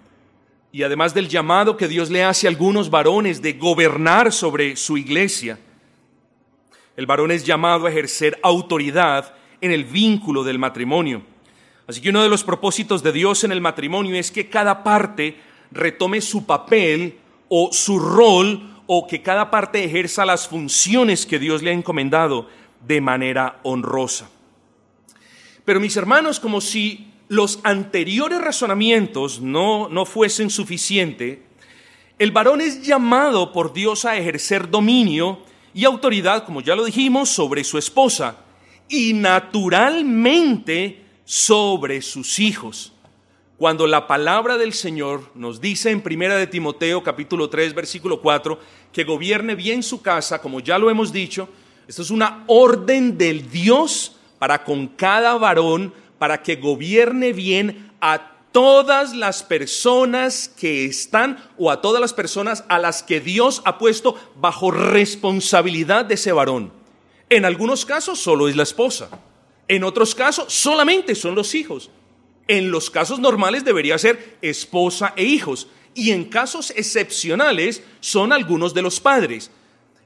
[0.70, 4.96] y además del llamado que Dios le hace a algunos varones de gobernar sobre su
[4.98, 5.58] iglesia,
[6.98, 11.22] el varón es llamado a ejercer autoridad en el vínculo del matrimonio.
[11.86, 15.36] Así que uno de los propósitos de Dios en el matrimonio es que cada parte
[15.70, 21.62] retome su papel o su rol o que cada parte ejerza las funciones que Dios
[21.62, 22.48] le ha encomendado
[22.84, 24.28] de manera honrosa.
[25.64, 31.38] Pero mis hermanos, como si los anteriores razonamientos no, no fuesen suficientes,
[32.18, 37.28] el varón es llamado por Dios a ejercer dominio y autoridad, como ya lo dijimos,
[37.28, 38.36] sobre su esposa
[38.88, 42.92] y naturalmente sobre sus hijos.
[43.58, 48.58] Cuando la palabra del Señor nos dice en Primera de Timoteo capítulo 3 versículo 4
[48.92, 51.48] que gobierne bien su casa, como ya lo hemos dicho,
[51.88, 58.37] esto es una orden del Dios para con cada varón para que gobierne bien a
[58.52, 63.78] todas las personas que están o a todas las personas a las que Dios ha
[63.78, 66.72] puesto bajo responsabilidad de ese varón.
[67.30, 69.10] En algunos casos solo es la esposa,
[69.68, 71.90] en otros casos solamente son los hijos.
[72.48, 75.68] En los casos normales debería ser esposa e hijos.
[75.94, 79.50] Y en casos excepcionales son algunos de los padres.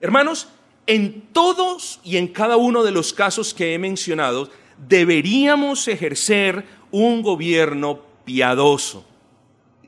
[0.01, 0.49] Hermanos,
[0.89, 4.51] en todos y en cada uno de los casos que he mencionado,
[4.89, 9.07] deberíamos ejercer un gobierno piadoso,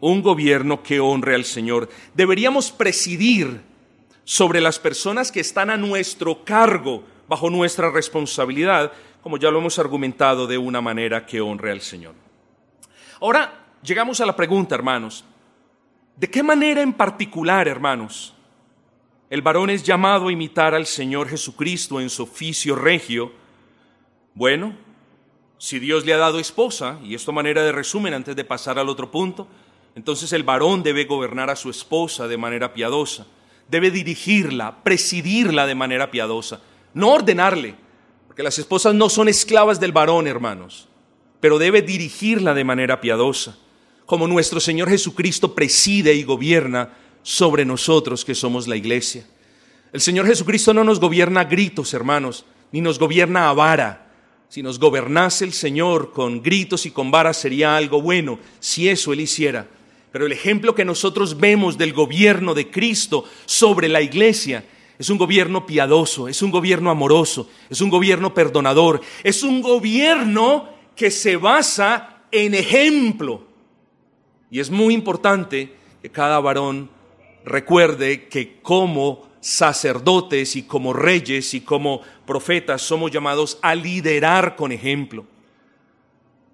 [0.00, 1.88] un gobierno que honre al Señor.
[2.14, 3.60] Deberíamos presidir
[4.24, 8.92] sobre las personas que están a nuestro cargo, bajo nuestra responsabilidad,
[9.22, 12.14] como ya lo hemos argumentado, de una manera que honre al Señor.
[13.20, 15.24] Ahora llegamos a la pregunta, hermanos,
[16.16, 18.34] ¿de qué manera en particular, hermanos,
[19.30, 23.32] el varón es llamado a imitar al Señor Jesucristo en su oficio regio?
[24.34, 24.74] Bueno,
[25.64, 28.88] si Dios le ha dado esposa, y esto manera de resumen antes de pasar al
[28.88, 29.48] otro punto,
[29.94, 33.26] entonces el varón debe gobernar a su esposa de manera piadosa,
[33.68, 36.60] debe dirigirla, presidirla de manera piadosa,
[36.92, 37.76] no ordenarle,
[38.26, 40.88] porque las esposas no son esclavas del varón, hermanos
[41.44, 43.58] pero debe dirigirla de manera piadosa,
[44.06, 49.26] como nuestro Señor Jesucristo preside y gobierna sobre nosotros que somos la iglesia.
[49.92, 54.03] El Señor Jesucristo no nos gobierna a gritos, hermanos, ni nos gobierna a vara.
[54.48, 59.12] Si nos gobernase el Señor con gritos y con varas sería algo bueno, si eso
[59.12, 59.66] Él hiciera.
[60.12, 64.64] Pero el ejemplo que nosotros vemos del gobierno de Cristo sobre la iglesia
[64.96, 70.68] es un gobierno piadoso, es un gobierno amoroso, es un gobierno perdonador, es un gobierno
[70.94, 73.42] que se basa en ejemplo.
[74.50, 76.90] Y es muy importante que cada varón
[77.44, 84.72] recuerde que como sacerdotes y como reyes y como profetas somos llamados a liderar con
[84.72, 85.26] ejemplo.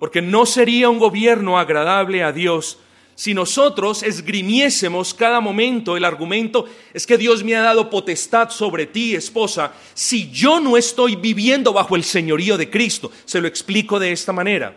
[0.01, 2.79] Porque no sería un gobierno agradable a Dios
[3.15, 8.87] si nosotros esgrimiésemos cada momento el argumento, es que Dios me ha dado potestad sobre
[8.87, 13.13] ti, esposa, si yo no estoy viviendo bajo el señorío de Cristo.
[13.25, 14.75] Se lo explico de esta manera.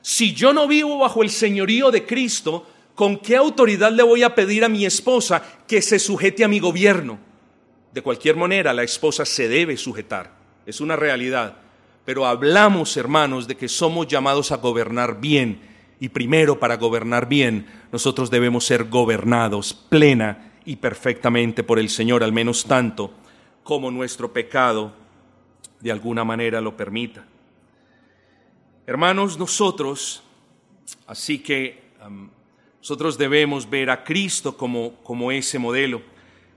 [0.00, 4.34] Si yo no vivo bajo el señorío de Cristo, ¿con qué autoridad le voy a
[4.34, 7.33] pedir a mi esposa que se sujete a mi gobierno?
[7.94, 10.32] De cualquier manera, la esposa se debe sujetar.
[10.66, 11.58] Es una realidad.
[12.04, 15.60] Pero hablamos, hermanos, de que somos llamados a gobernar bien
[16.00, 22.24] y primero, para gobernar bien, nosotros debemos ser gobernados plena y perfectamente por el Señor,
[22.24, 23.14] al menos tanto
[23.62, 24.92] como nuestro pecado
[25.78, 27.24] de alguna manera lo permita.
[28.88, 30.24] Hermanos, nosotros,
[31.06, 31.80] así que
[32.80, 36.02] nosotros debemos ver a Cristo como, como ese modelo,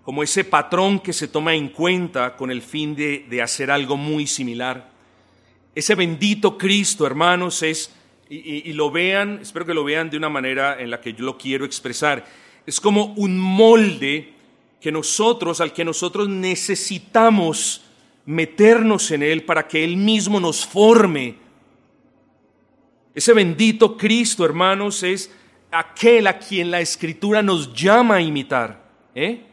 [0.07, 3.97] como ese patrón que se toma en cuenta con el fin de, de hacer algo
[3.97, 4.89] muy similar.
[5.75, 7.93] Ese bendito Cristo, hermanos, es
[8.29, 11.37] y, lo vean, espero que lo vean de una manera en la que yo lo
[11.37, 12.25] quiero expresar.
[12.65, 14.31] Es como un molde
[14.79, 17.83] que nosotros, al que nosotros necesitamos
[18.25, 21.35] meternos en él para que él mismo nos forme.
[23.13, 25.29] Ese bendito Cristo, hermanos, es
[25.69, 28.89] aquel a quien la escritura nos llama a imitar.
[29.13, 29.46] ¿eh?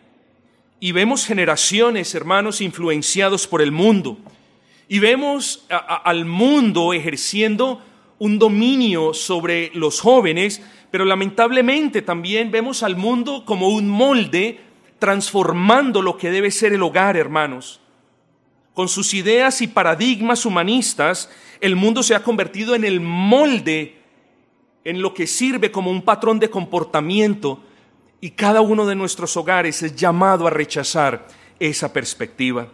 [0.81, 4.19] Y vemos generaciones, hermanos, influenciados por el mundo.
[4.89, 7.81] Y vemos al mundo ejerciendo
[8.19, 14.61] un dominio sobre los jóvenes, pero lamentablemente también vemos al mundo como un molde
[14.99, 17.81] transformando lo que debe ser el hogar, hermanos.
[18.75, 23.99] Con sus ideas y paradigmas humanistas, el mundo se ha convertido en el molde,
[24.85, 27.63] en lo que sirve como un patrón de comportamiento,
[28.25, 31.29] y cada uno de nuestros hogares es llamado a rechazar
[31.61, 32.69] esa perspectiva.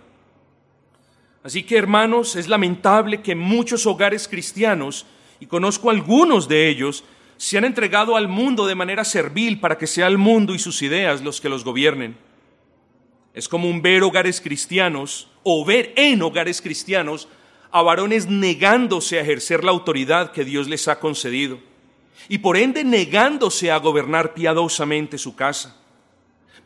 [1.42, 5.06] Así que, hermanos, es lamentable que muchos hogares cristianos
[5.40, 7.02] y conozco algunos de ellos,
[7.36, 10.82] se han entregado al mundo de manera servil para que sea el mundo y sus
[10.82, 12.16] ideas los que los gobiernen.
[13.34, 17.26] Es como un ver hogares cristianos o ver en hogares cristianos
[17.72, 21.69] a varones negándose a ejercer la autoridad que Dios les ha concedido
[22.28, 25.76] y por ende negándose a gobernar piadosamente su casa.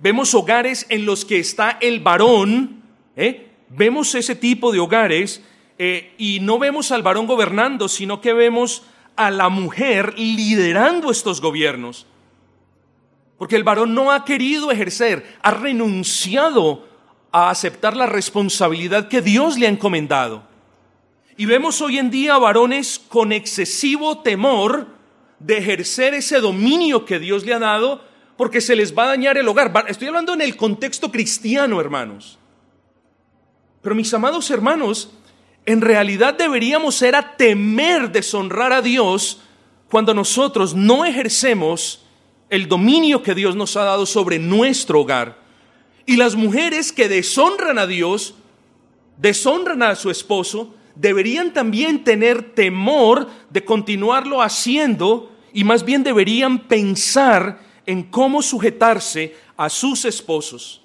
[0.01, 2.83] Vemos hogares en los que está el varón,
[3.17, 3.51] ¿eh?
[3.69, 5.43] vemos ese tipo de hogares
[5.79, 8.83] eh, y no vemos al varón gobernando, sino que vemos
[9.17, 12.07] a la mujer liderando estos gobiernos.
[13.39, 16.87] Porque el varón no ha querido ejercer, ha renunciado
[17.33, 20.45] a aceptar la responsabilidad que Dios le ha encomendado.
[21.37, 24.94] Y vemos hoy en día varones con excesivo temor
[25.39, 28.05] de ejercer ese dominio que Dios le ha dado
[28.37, 29.72] porque se les va a dañar el hogar.
[29.89, 32.39] Estoy hablando en el contexto cristiano, hermanos.
[33.82, 35.11] Pero mis amados hermanos,
[35.66, 39.41] en realidad deberíamos ser a temer deshonrar a Dios
[39.91, 42.05] cuando nosotros no ejercemos
[42.51, 45.39] el dominio que Dios nos ha dado sobre nuestro hogar.
[46.07, 48.35] Y las mujeres que deshonran a Dios,
[49.18, 56.61] deshonran a su esposo, deberían también tener temor de continuarlo haciendo y más bien deberían
[56.61, 60.83] pensar en cómo sujetarse a sus esposos.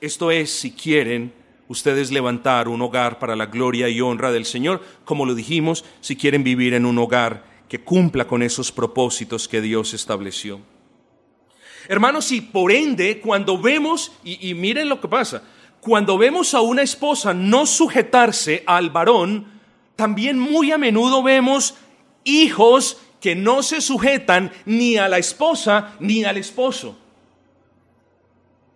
[0.00, 1.32] Esto es, si quieren
[1.68, 6.16] ustedes levantar un hogar para la gloria y honra del Señor, como lo dijimos, si
[6.16, 10.60] quieren vivir en un hogar que cumpla con esos propósitos que Dios estableció.
[11.88, 15.42] Hermanos, y por ende, cuando vemos, y, y miren lo que pasa,
[15.86, 19.46] cuando vemos a una esposa no sujetarse al varón,
[19.94, 21.76] también muy a menudo vemos
[22.24, 26.98] hijos que no se sujetan ni a la esposa ni al esposo.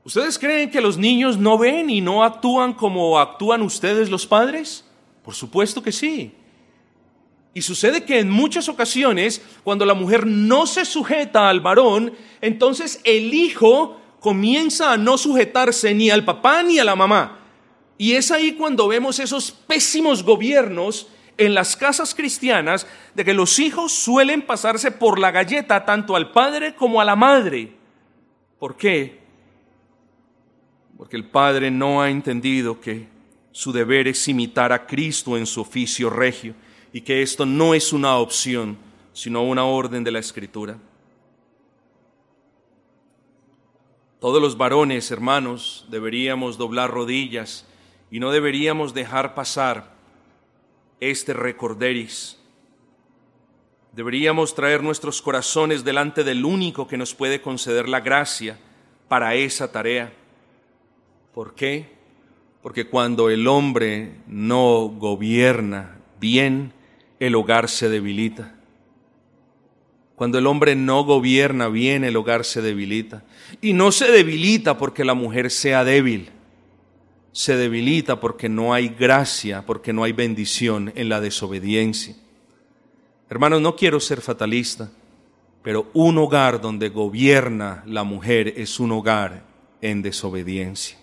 [0.05, 4.85] ¿Ustedes creen que los niños no ven y no actúan como actúan ustedes los padres?
[5.25, 6.33] Por supuesto que sí.
[7.55, 13.01] Y sucede que en muchas ocasiones, cuando la mujer no se sujeta al varón, entonces
[13.03, 17.39] el hijo comienza a no sujetarse ni al papá ni a la mamá.
[17.99, 23.59] Y es ahí cuando vemos esos pésimos gobiernos en las casas cristianas de que los
[23.59, 27.73] hijos suelen pasarse por la galleta tanto al padre como a la madre.
[28.59, 29.21] ¿Por qué?
[30.97, 33.09] Porque el padre no ha entendido que
[33.53, 36.55] su deber es imitar a Cristo en su oficio regio
[36.93, 38.77] y que esto no es una opción,
[39.13, 40.77] sino una orden de la Escritura.
[44.21, 47.65] Todos los varones, hermanos, deberíamos doblar rodillas
[48.11, 49.95] y no deberíamos dejar pasar
[51.01, 52.39] este recorderis.
[53.93, 58.59] Deberíamos traer nuestros corazones delante del único que nos puede conceder la gracia
[59.09, 60.13] para esa tarea.
[61.33, 61.89] ¿Por qué?
[62.63, 66.75] Porque cuando el hombre no gobierna bien,
[67.21, 68.60] el hogar se debilita.
[70.21, 73.23] Cuando el hombre no gobierna bien, el hogar se debilita.
[73.63, 76.29] Y no se debilita porque la mujer sea débil.
[77.33, 82.17] Se debilita porque no hay gracia, porque no hay bendición en la desobediencia.
[83.31, 84.91] Hermanos, no quiero ser fatalista,
[85.63, 89.43] pero un hogar donde gobierna la mujer es un hogar
[89.81, 90.99] en desobediencia.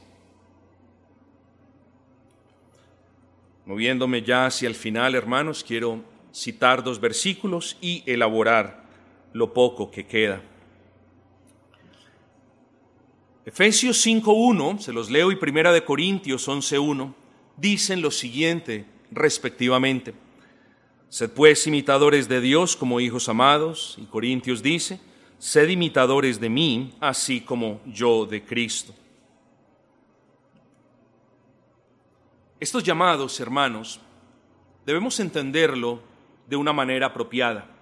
[3.66, 8.86] Moviéndome ya hacia el final, hermanos, quiero citar dos versículos y elaborar
[9.34, 10.42] lo poco que queda.
[13.46, 17.14] Efesios 5.1, se los leo, y Primera de Corintios 11.1,
[17.56, 20.14] dicen lo siguiente respectivamente.
[21.10, 25.00] Sed pues imitadores de Dios como hijos amados, y Corintios dice,
[25.38, 28.94] sed imitadores de mí, así como yo de Cristo.
[32.60, 34.02] Estos llamados, hermanos,
[34.86, 36.02] debemos entenderlo
[36.50, 37.77] de una manera apropiada.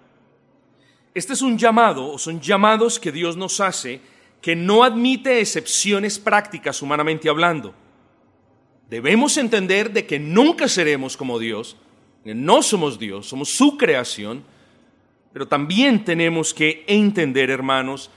[1.15, 4.01] Este es un llamado, o son llamados que Dios nos hace,
[4.41, 7.73] que no admite excepciones prácticas humanamente hablando.
[8.89, 11.77] Debemos entender de que nunca seremos como Dios,
[12.25, 14.43] que no somos Dios, somos su creación,
[15.31, 18.11] pero también tenemos que entender, hermanos,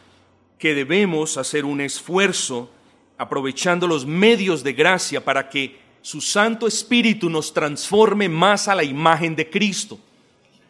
[0.59, 2.68] que debemos hacer un esfuerzo
[3.16, 8.82] aprovechando los medios de gracia para que su Santo Espíritu nos transforme más a la
[8.82, 10.01] imagen de Cristo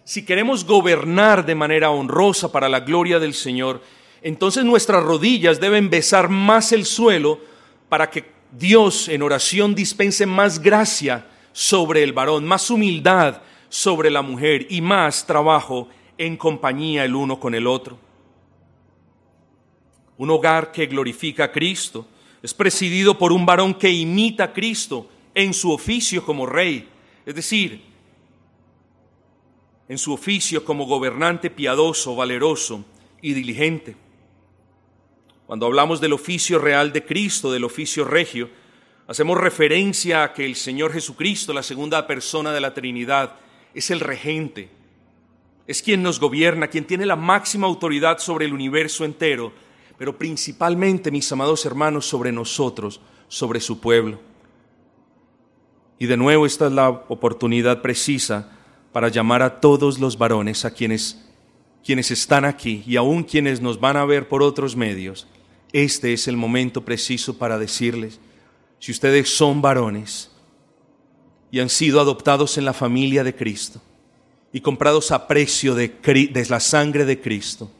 [0.08, 3.82] si queremos gobernar de manera honrosa para la gloria del Señor,
[4.22, 7.38] entonces nuestras rodillas deben besar más el suelo
[7.90, 14.22] para que Dios en oración dispense más gracia sobre el varón, más humildad sobre la
[14.22, 17.98] mujer y más trabajo en compañía el uno con el otro.
[20.16, 22.08] Un hogar que glorifica a Cristo
[22.42, 26.88] es presidido por un varón que imita a Cristo en su oficio como rey,
[27.26, 27.87] es decir,
[29.88, 32.84] en su oficio como gobernante piadoso, valeroso
[33.22, 33.96] y diligente.
[35.46, 38.50] Cuando hablamos del oficio real de Cristo, del oficio regio,
[39.06, 43.36] hacemos referencia a que el Señor Jesucristo, la segunda persona de la Trinidad,
[43.72, 44.68] es el regente,
[45.66, 49.52] es quien nos gobierna, quien tiene la máxima autoridad sobre el universo entero,
[49.96, 54.20] pero principalmente, mis amados hermanos, sobre nosotros, sobre su pueblo.
[55.98, 58.57] Y de nuevo esta es la oportunidad precisa
[58.98, 61.24] para llamar a todos los varones, a quienes,
[61.84, 65.28] quienes están aquí y aún quienes nos van a ver por otros medios.
[65.72, 68.18] Este es el momento preciso para decirles,
[68.80, 70.32] si ustedes son varones
[71.52, 73.80] y han sido adoptados en la familia de Cristo
[74.52, 75.90] y comprados a precio de,
[76.32, 77.70] de la sangre de Cristo,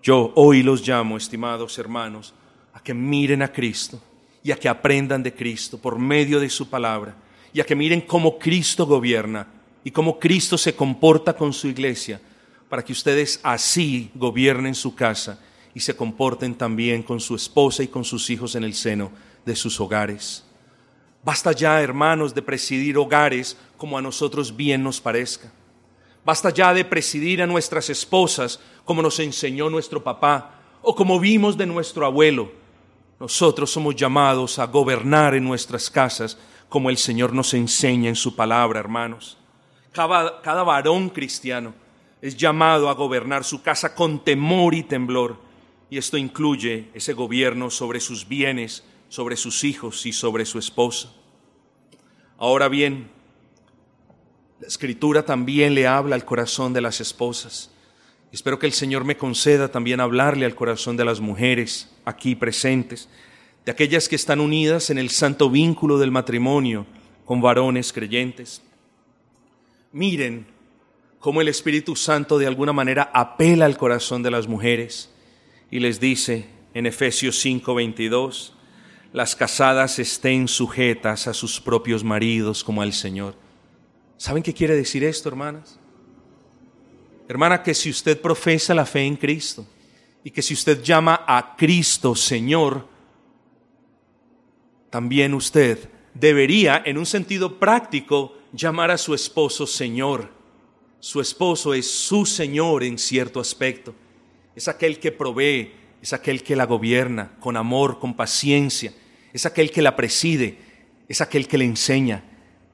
[0.00, 2.34] yo hoy los llamo, estimados hermanos,
[2.72, 4.00] a que miren a Cristo
[4.44, 7.16] y a que aprendan de Cristo por medio de su palabra
[7.52, 9.53] y a que miren cómo Cristo gobierna
[9.84, 12.20] y cómo Cristo se comporta con su iglesia,
[12.68, 15.38] para que ustedes así gobiernen su casa
[15.74, 19.12] y se comporten también con su esposa y con sus hijos en el seno
[19.44, 20.44] de sus hogares.
[21.22, 25.52] Basta ya, hermanos, de presidir hogares como a nosotros bien nos parezca.
[26.24, 31.56] Basta ya de presidir a nuestras esposas como nos enseñó nuestro papá o como vimos
[31.56, 32.50] de nuestro abuelo.
[33.20, 38.34] Nosotros somos llamados a gobernar en nuestras casas como el Señor nos enseña en su
[38.34, 39.38] palabra, hermanos.
[39.94, 41.72] Cada, varón cristiano
[42.20, 45.38] es llamado a gobernar su casa con temor y temblor.
[45.88, 51.12] Y esto incluye ese gobierno sobre sus bienes, sobre sus hijos y sobre su esposa.
[52.38, 53.08] Ahora bien,
[54.58, 57.70] la escritura también le habla al corazón de las esposas.
[58.32, 63.08] Espero que el Señor me conceda también hablarle al corazón de las mujeres aquí presentes,
[63.64, 66.84] de aquellas que están unidas en el santo vínculo del matrimonio
[67.24, 68.60] con varones creyentes.
[69.94, 70.44] Miren
[71.20, 75.08] cómo el Espíritu Santo de alguna manera apela al corazón de las mujeres
[75.70, 78.54] y les dice en Efesios 5:22,
[79.12, 83.36] las casadas estén sujetas a sus propios maridos como al Señor.
[84.16, 85.78] ¿Saben qué quiere decir esto, hermanas?
[87.28, 89.64] Hermana, que si usted profesa la fe en Cristo
[90.24, 92.88] y que si usted llama a Cristo Señor,
[94.90, 100.30] también usted debería, en un sentido práctico, llamar a su esposo Señor.
[101.00, 103.94] Su esposo es su Señor en cierto aspecto.
[104.54, 108.94] Es aquel que provee, es aquel que la gobierna con amor, con paciencia,
[109.32, 110.58] es aquel que la preside,
[111.08, 112.24] es aquel que le enseña,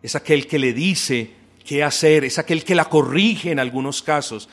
[0.03, 1.31] es aquel que le dice
[1.65, 4.49] qué hacer, es aquel que la corrige en algunos casos,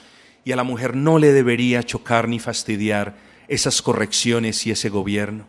[0.46, 3.18] y a la mujer no le debería chocar ni fastidiar
[3.50, 5.46] esas correcciones y ese gobierno.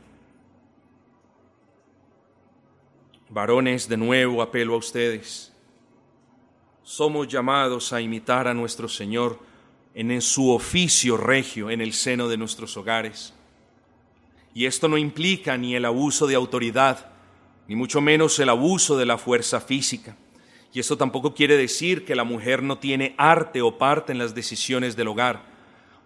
[3.31, 5.53] Varones, de nuevo apelo a ustedes.
[6.89, 9.39] Somos llamados a imitar a nuestro Señor
[9.93, 13.35] en su oficio regio en el seno de nuestros hogares.
[14.55, 17.11] Y esto no implica ni el abuso de autoridad,
[17.69, 20.17] ni mucho menos el abuso de la fuerza física.
[20.73, 24.35] Y esto tampoco quiere decir que la mujer no tiene arte o parte en las
[24.35, 25.43] decisiones del hogar.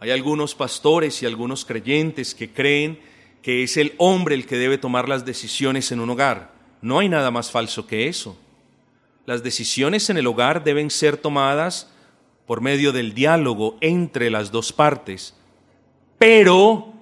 [0.00, 2.98] Hay algunos pastores y algunos creyentes que creen
[3.40, 6.50] que es el hombre el que debe tomar las decisiones en un hogar.
[6.80, 8.36] No hay nada más falso que eso.
[9.24, 11.90] Las decisiones en el hogar deben ser tomadas
[12.46, 15.34] por medio del diálogo entre las dos partes.
[16.18, 16.92] Pero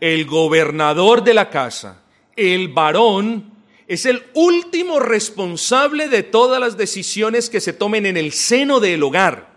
[0.00, 2.02] el gobernador de la casa,
[2.36, 3.52] el varón,
[3.86, 9.02] es el último responsable de todas las decisiones que se tomen en el seno del
[9.02, 9.54] hogar.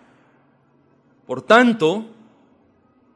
[1.26, 2.05] Por tanto,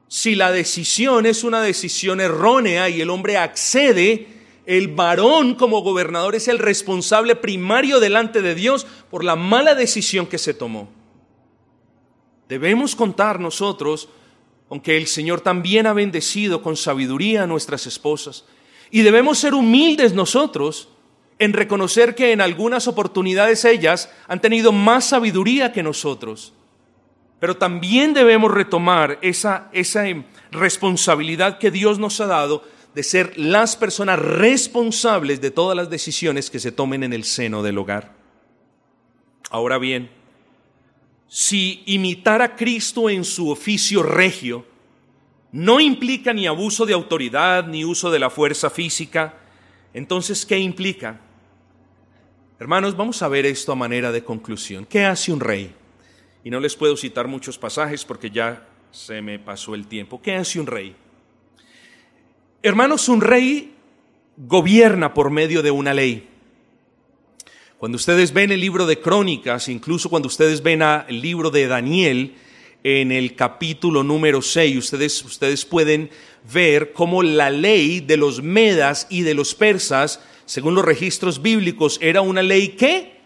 [0.07, 4.40] si la decisión es una decisión errónea y el hombre accede,
[4.77, 10.27] el varón como gobernador es el responsable primario delante de Dios por la mala decisión
[10.27, 10.89] que se tomó.
[12.47, 14.07] Debemos contar nosotros
[14.69, 18.45] aunque el Señor también ha bendecido con sabiduría a nuestras esposas.
[18.89, 20.87] Y debemos ser humildes nosotros
[21.39, 26.53] en reconocer que en algunas oportunidades ellas han tenido más sabiduría que nosotros.
[27.41, 30.05] Pero también debemos retomar esa, esa
[30.51, 32.63] responsabilidad que Dios nos ha dado
[32.93, 37.63] de ser las personas responsables de todas las decisiones que se tomen en el seno
[37.63, 38.13] del hogar.
[39.49, 40.09] Ahora bien,
[41.27, 44.65] si imitar a Cristo en su oficio regio
[45.53, 49.37] no implica ni abuso de autoridad ni uso de la fuerza física,
[49.93, 51.19] entonces, ¿qué implica?
[52.59, 54.85] Hermanos, vamos a ver esto a manera de conclusión.
[54.85, 55.73] ¿Qué hace un rey?
[56.43, 60.21] Y no les puedo citar muchos pasajes porque ya se me pasó el tiempo.
[60.21, 60.95] ¿Qué hace un rey?
[62.63, 63.73] Hermanos, un rey
[64.37, 66.29] gobierna por medio de una ley.
[67.79, 72.35] Cuando ustedes ven el libro de Crónicas, incluso cuando ustedes ven el libro de Daniel,
[72.83, 76.11] en el capítulo número 6, ustedes, ustedes pueden
[76.53, 81.97] ver cómo la ley de los medas y de los persas, según los registros bíblicos,
[81.99, 83.21] era una ley que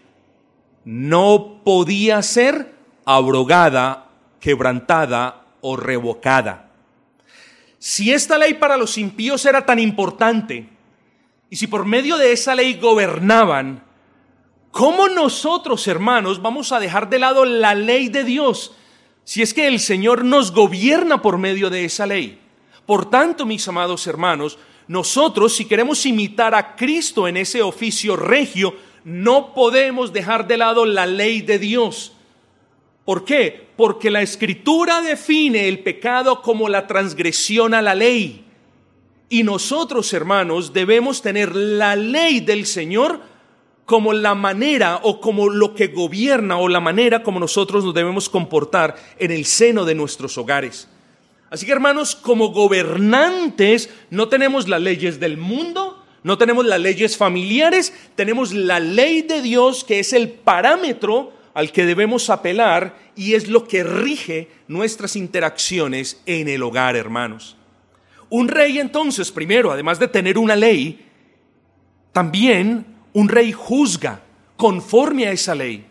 [0.86, 2.72] no podía ser
[3.04, 6.65] abrogada, quebrantada o revocada.
[7.88, 10.68] Si esta ley para los impíos era tan importante,
[11.48, 13.86] y si por medio de esa ley gobernaban,
[14.72, 18.72] ¿Cómo nosotros, hermanos, vamos a dejar de lado la ley de Dios
[19.24, 22.40] si es que el Señor nos gobierna por medio de esa ley?
[22.84, 28.76] Por tanto, mis amados hermanos, nosotros, si queremos imitar a Cristo en ese oficio regio,
[29.04, 32.15] no podemos dejar de lado la ley de Dios.
[33.06, 33.68] ¿Por qué?
[33.76, 38.44] Porque la escritura define el pecado como la transgresión a la ley.
[39.28, 43.20] Y nosotros, hermanos, debemos tener la ley del Señor
[43.84, 48.28] como la manera o como lo que gobierna o la manera como nosotros nos debemos
[48.28, 50.88] comportar en el seno de nuestros hogares.
[51.48, 57.16] Así que hermanos, como gobernantes no tenemos las leyes del mundo, No tenemos las leyes
[57.16, 63.32] familiares, tenemos la ley de Dios que es el parámetro al que debemos apelar y
[63.32, 67.56] es lo que rige nuestras interacciones en el hogar, hermanos.
[68.28, 71.06] Un rey entonces, primero, además de tener una ley,
[72.12, 72.84] también
[73.14, 74.20] un rey juzga
[74.58, 75.86] conforme a esa ley.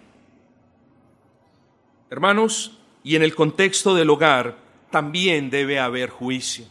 [2.11, 4.57] Hermanos, y en el contexto del hogar
[4.91, 6.65] también debe haber juicio.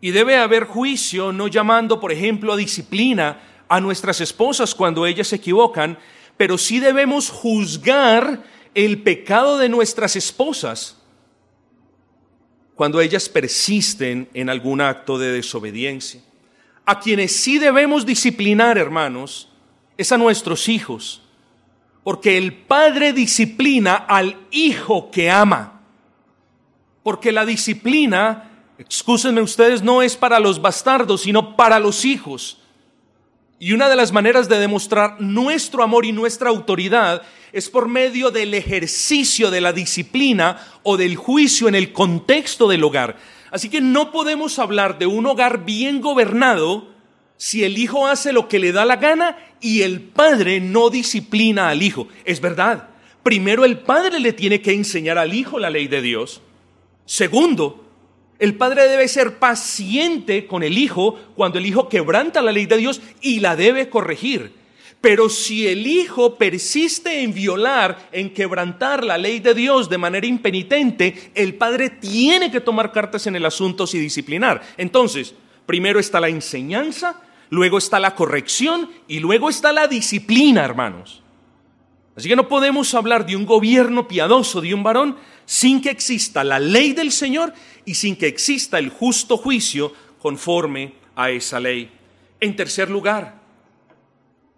[0.00, 5.28] Y debe haber juicio no llamando, por ejemplo, a disciplina a nuestras esposas cuando ellas
[5.28, 5.96] se equivocan,
[6.36, 10.96] pero sí debemos juzgar el pecado de nuestras esposas
[12.74, 16.20] cuando ellas persisten en algún acto de desobediencia.
[16.84, 19.48] A quienes sí debemos disciplinar, hermanos,
[19.96, 21.22] es a nuestros hijos,
[22.02, 25.80] porque el padre disciplina al hijo que ama,
[27.02, 32.58] porque la disciplina Excúsenme ustedes, no es para los bastardos, sino para los hijos.
[33.64, 38.30] Y una de las maneras de demostrar nuestro amor y nuestra autoridad es por medio
[38.30, 43.16] del ejercicio de la disciplina o del juicio en el contexto del hogar.
[43.50, 46.90] Así que no podemos hablar de un hogar bien gobernado
[47.38, 51.70] si el hijo hace lo que le da la gana y el padre no disciplina
[51.70, 52.08] al hijo.
[52.26, 52.90] Es verdad,
[53.22, 56.42] primero el padre le tiene que enseñar al hijo la ley de Dios.
[57.06, 57.83] Segundo,
[58.38, 62.76] el padre debe ser paciente con el hijo cuando el hijo quebranta la ley de
[62.76, 64.52] Dios y la debe corregir.
[65.00, 70.26] Pero si el hijo persiste en violar, en quebrantar la ley de Dios de manera
[70.26, 74.62] impenitente, el padre tiene que tomar cartas en el asunto y disciplinar.
[74.78, 75.34] Entonces,
[75.66, 77.20] primero está la enseñanza,
[77.50, 81.22] luego está la corrección y luego está la disciplina, hermanos.
[82.16, 85.16] Así que no podemos hablar de un gobierno piadoso de un varón
[85.46, 87.52] sin que exista la ley del Señor
[87.84, 91.90] y sin que exista el justo juicio conforme a esa ley.
[92.40, 93.40] En tercer lugar,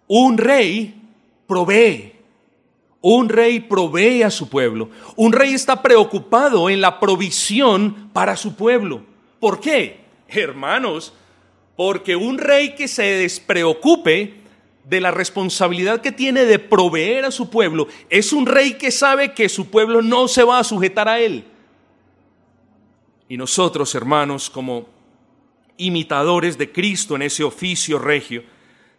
[0.07, 1.01] un rey
[1.47, 2.13] provee.
[3.01, 4.89] Un rey provee a su pueblo.
[5.15, 9.01] Un rey está preocupado en la provisión para su pueblo.
[9.39, 9.99] ¿Por qué?
[10.27, 11.13] Hermanos,
[11.75, 14.33] porque un rey que se despreocupe
[14.89, 19.33] de la responsabilidad que tiene de proveer a su pueblo, es un rey que sabe
[19.33, 21.43] que su pueblo no se va a sujetar a él.
[23.27, 24.87] Y nosotros, hermanos, como
[25.75, 28.43] imitadores de Cristo en ese oficio regio,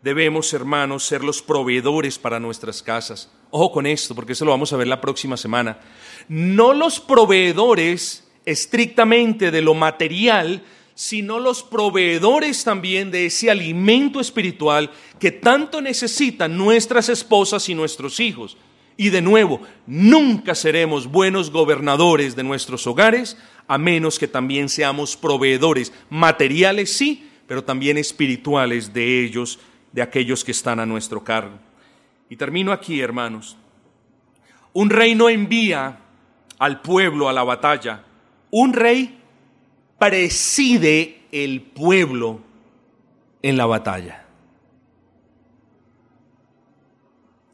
[0.03, 3.33] debemos, hermanos, ser los proveedores para nuestras casas.
[3.51, 5.81] Ojo con esto, porque eso lo vamos a ver la próxima semana.
[6.29, 10.63] No los proveedores estrictamente de lo material,
[10.99, 14.91] sino los proveedores también de ese alimento espiritual
[15.21, 18.57] que tanto necesitan nuestras esposas y nuestros hijos.
[18.97, 23.37] Y de nuevo, nunca seremos buenos gobernadores de nuestros hogares
[23.69, 29.61] a menos que también seamos proveedores materiales, sí, pero también espirituales de ellos,
[29.93, 31.61] de aquellos que están a nuestro cargo.
[32.29, 33.57] Y termino aquí, hermanos.
[34.73, 36.01] Un rey no envía
[36.59, 38.03] al pueblo a la batalla.
[38.51, 39.18] Un rey
[39.99, 42.41] preside el pueblo
[43.43, 44.25] en la batalla.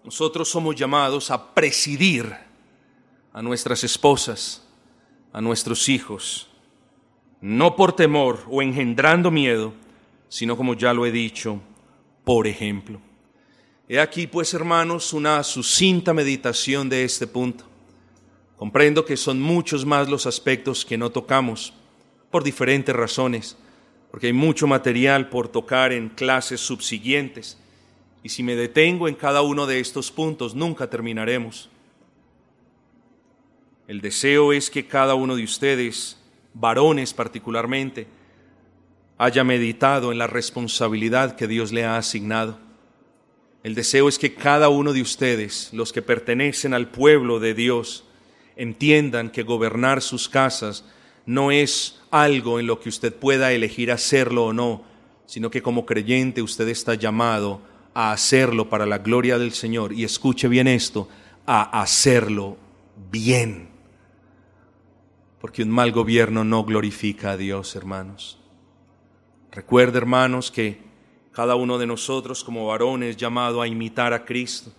[0.05, 2.31] Nosotros somos llamados a presidir
[3.33, 4.63] a nuestras esposas,
[5.33, 6.49] a nuestros hijos,
[7.41, 9.73] no por temor o engendrando miedo,
[10.29, 11.61] sino como ya lo he dicho,
[12.23, 13.01] por ejemplo.
[13.89, 17.65] He aquí, pues, hermanos, una sucinta meditación de este punto.
[18.57, 21.73] Comprendo que son muchos más los aspectos que no tocamos
[22.35, 23.57] por diferentes razones,
[24.11, 27.57] porque hay mucho material por tocar en clases subsiguientes,
[28.25, 31.71] y si me detengo en cada uno de estos puntos, nunca terminaremos.
[33.87, 36.19] El deseo es que cada uno de ustedes,
[36.55, 38.09] varones particularmente,
[39.17, 42.59] haya meditado en la responsabilidad que Dios le ha asignado.
[43.63, 48.03] El deseo es que cada uno de ustedes, los que pertenecen al pueblo de Dios,
[48.57, 50.85] entiendan que gobernar sus casas
[51.27, 54.83] no es algo en lo que usted pueda elegir hacerlo o no,
[55.27, 57.61] sino que como creyente usted está llamado
[57.95, 59.93] a hacerlo para la gloria del Señor.
[59.93, 61.09] Y escuche bien esto,
[61.47, 62.57] a hacerlo
[63.11, 63.69] bien.
[65.41, 68.39] Porque un mal gobierno no glorifica a Dios, hermanos.
[69.51, 70.83] Recuerde, hermanos, que
[71.33, 74.73] cada uno de nosotros como varones llamado a imitar a Cristo,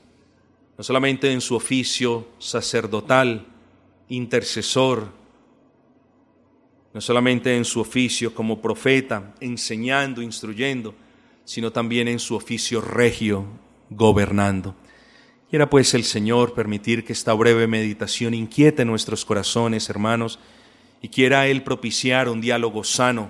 [0.78, 3.46] no solamente en su oficio sacerdotal,
[4.10, 5.10] intercesor,
[6.96, 10.96] no solamente en su oficio como profeta, enseñando, instruyendo,
[11.44, 13.46] sino también en su oficio regio,
[13.90, 14.76] gobernando.
[15.50, 20.40] Quiera pues el Señor permitir que esta breve meditación inquiete nuestros corazones, hermanos,
[21.02, 23.30] y quiera Él propiciar un diálogo sano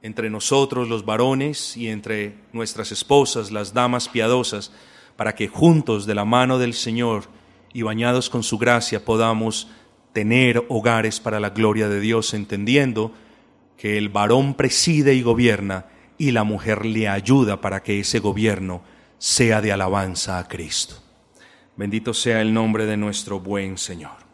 [0.00, 4.72] entre nosotros los varones y entre nuestras esposas, las damas piadosas,
[5.16, 7.24] para que juntos de la mano del Señor
[7.74, 9.68] y bañados con su gracia podamos
[10.16, 13.12] tener hogares para la gloria de Dios, entendiendo
[13.76, 18.82] que el varón preside y gobierna y la mujer le ayuda para que ese gobierno
[19.18, 20.94] sea de alabanza a Cristo.
[21.76, 24.25] Bendito sea el nombre de nuestro buen Señor.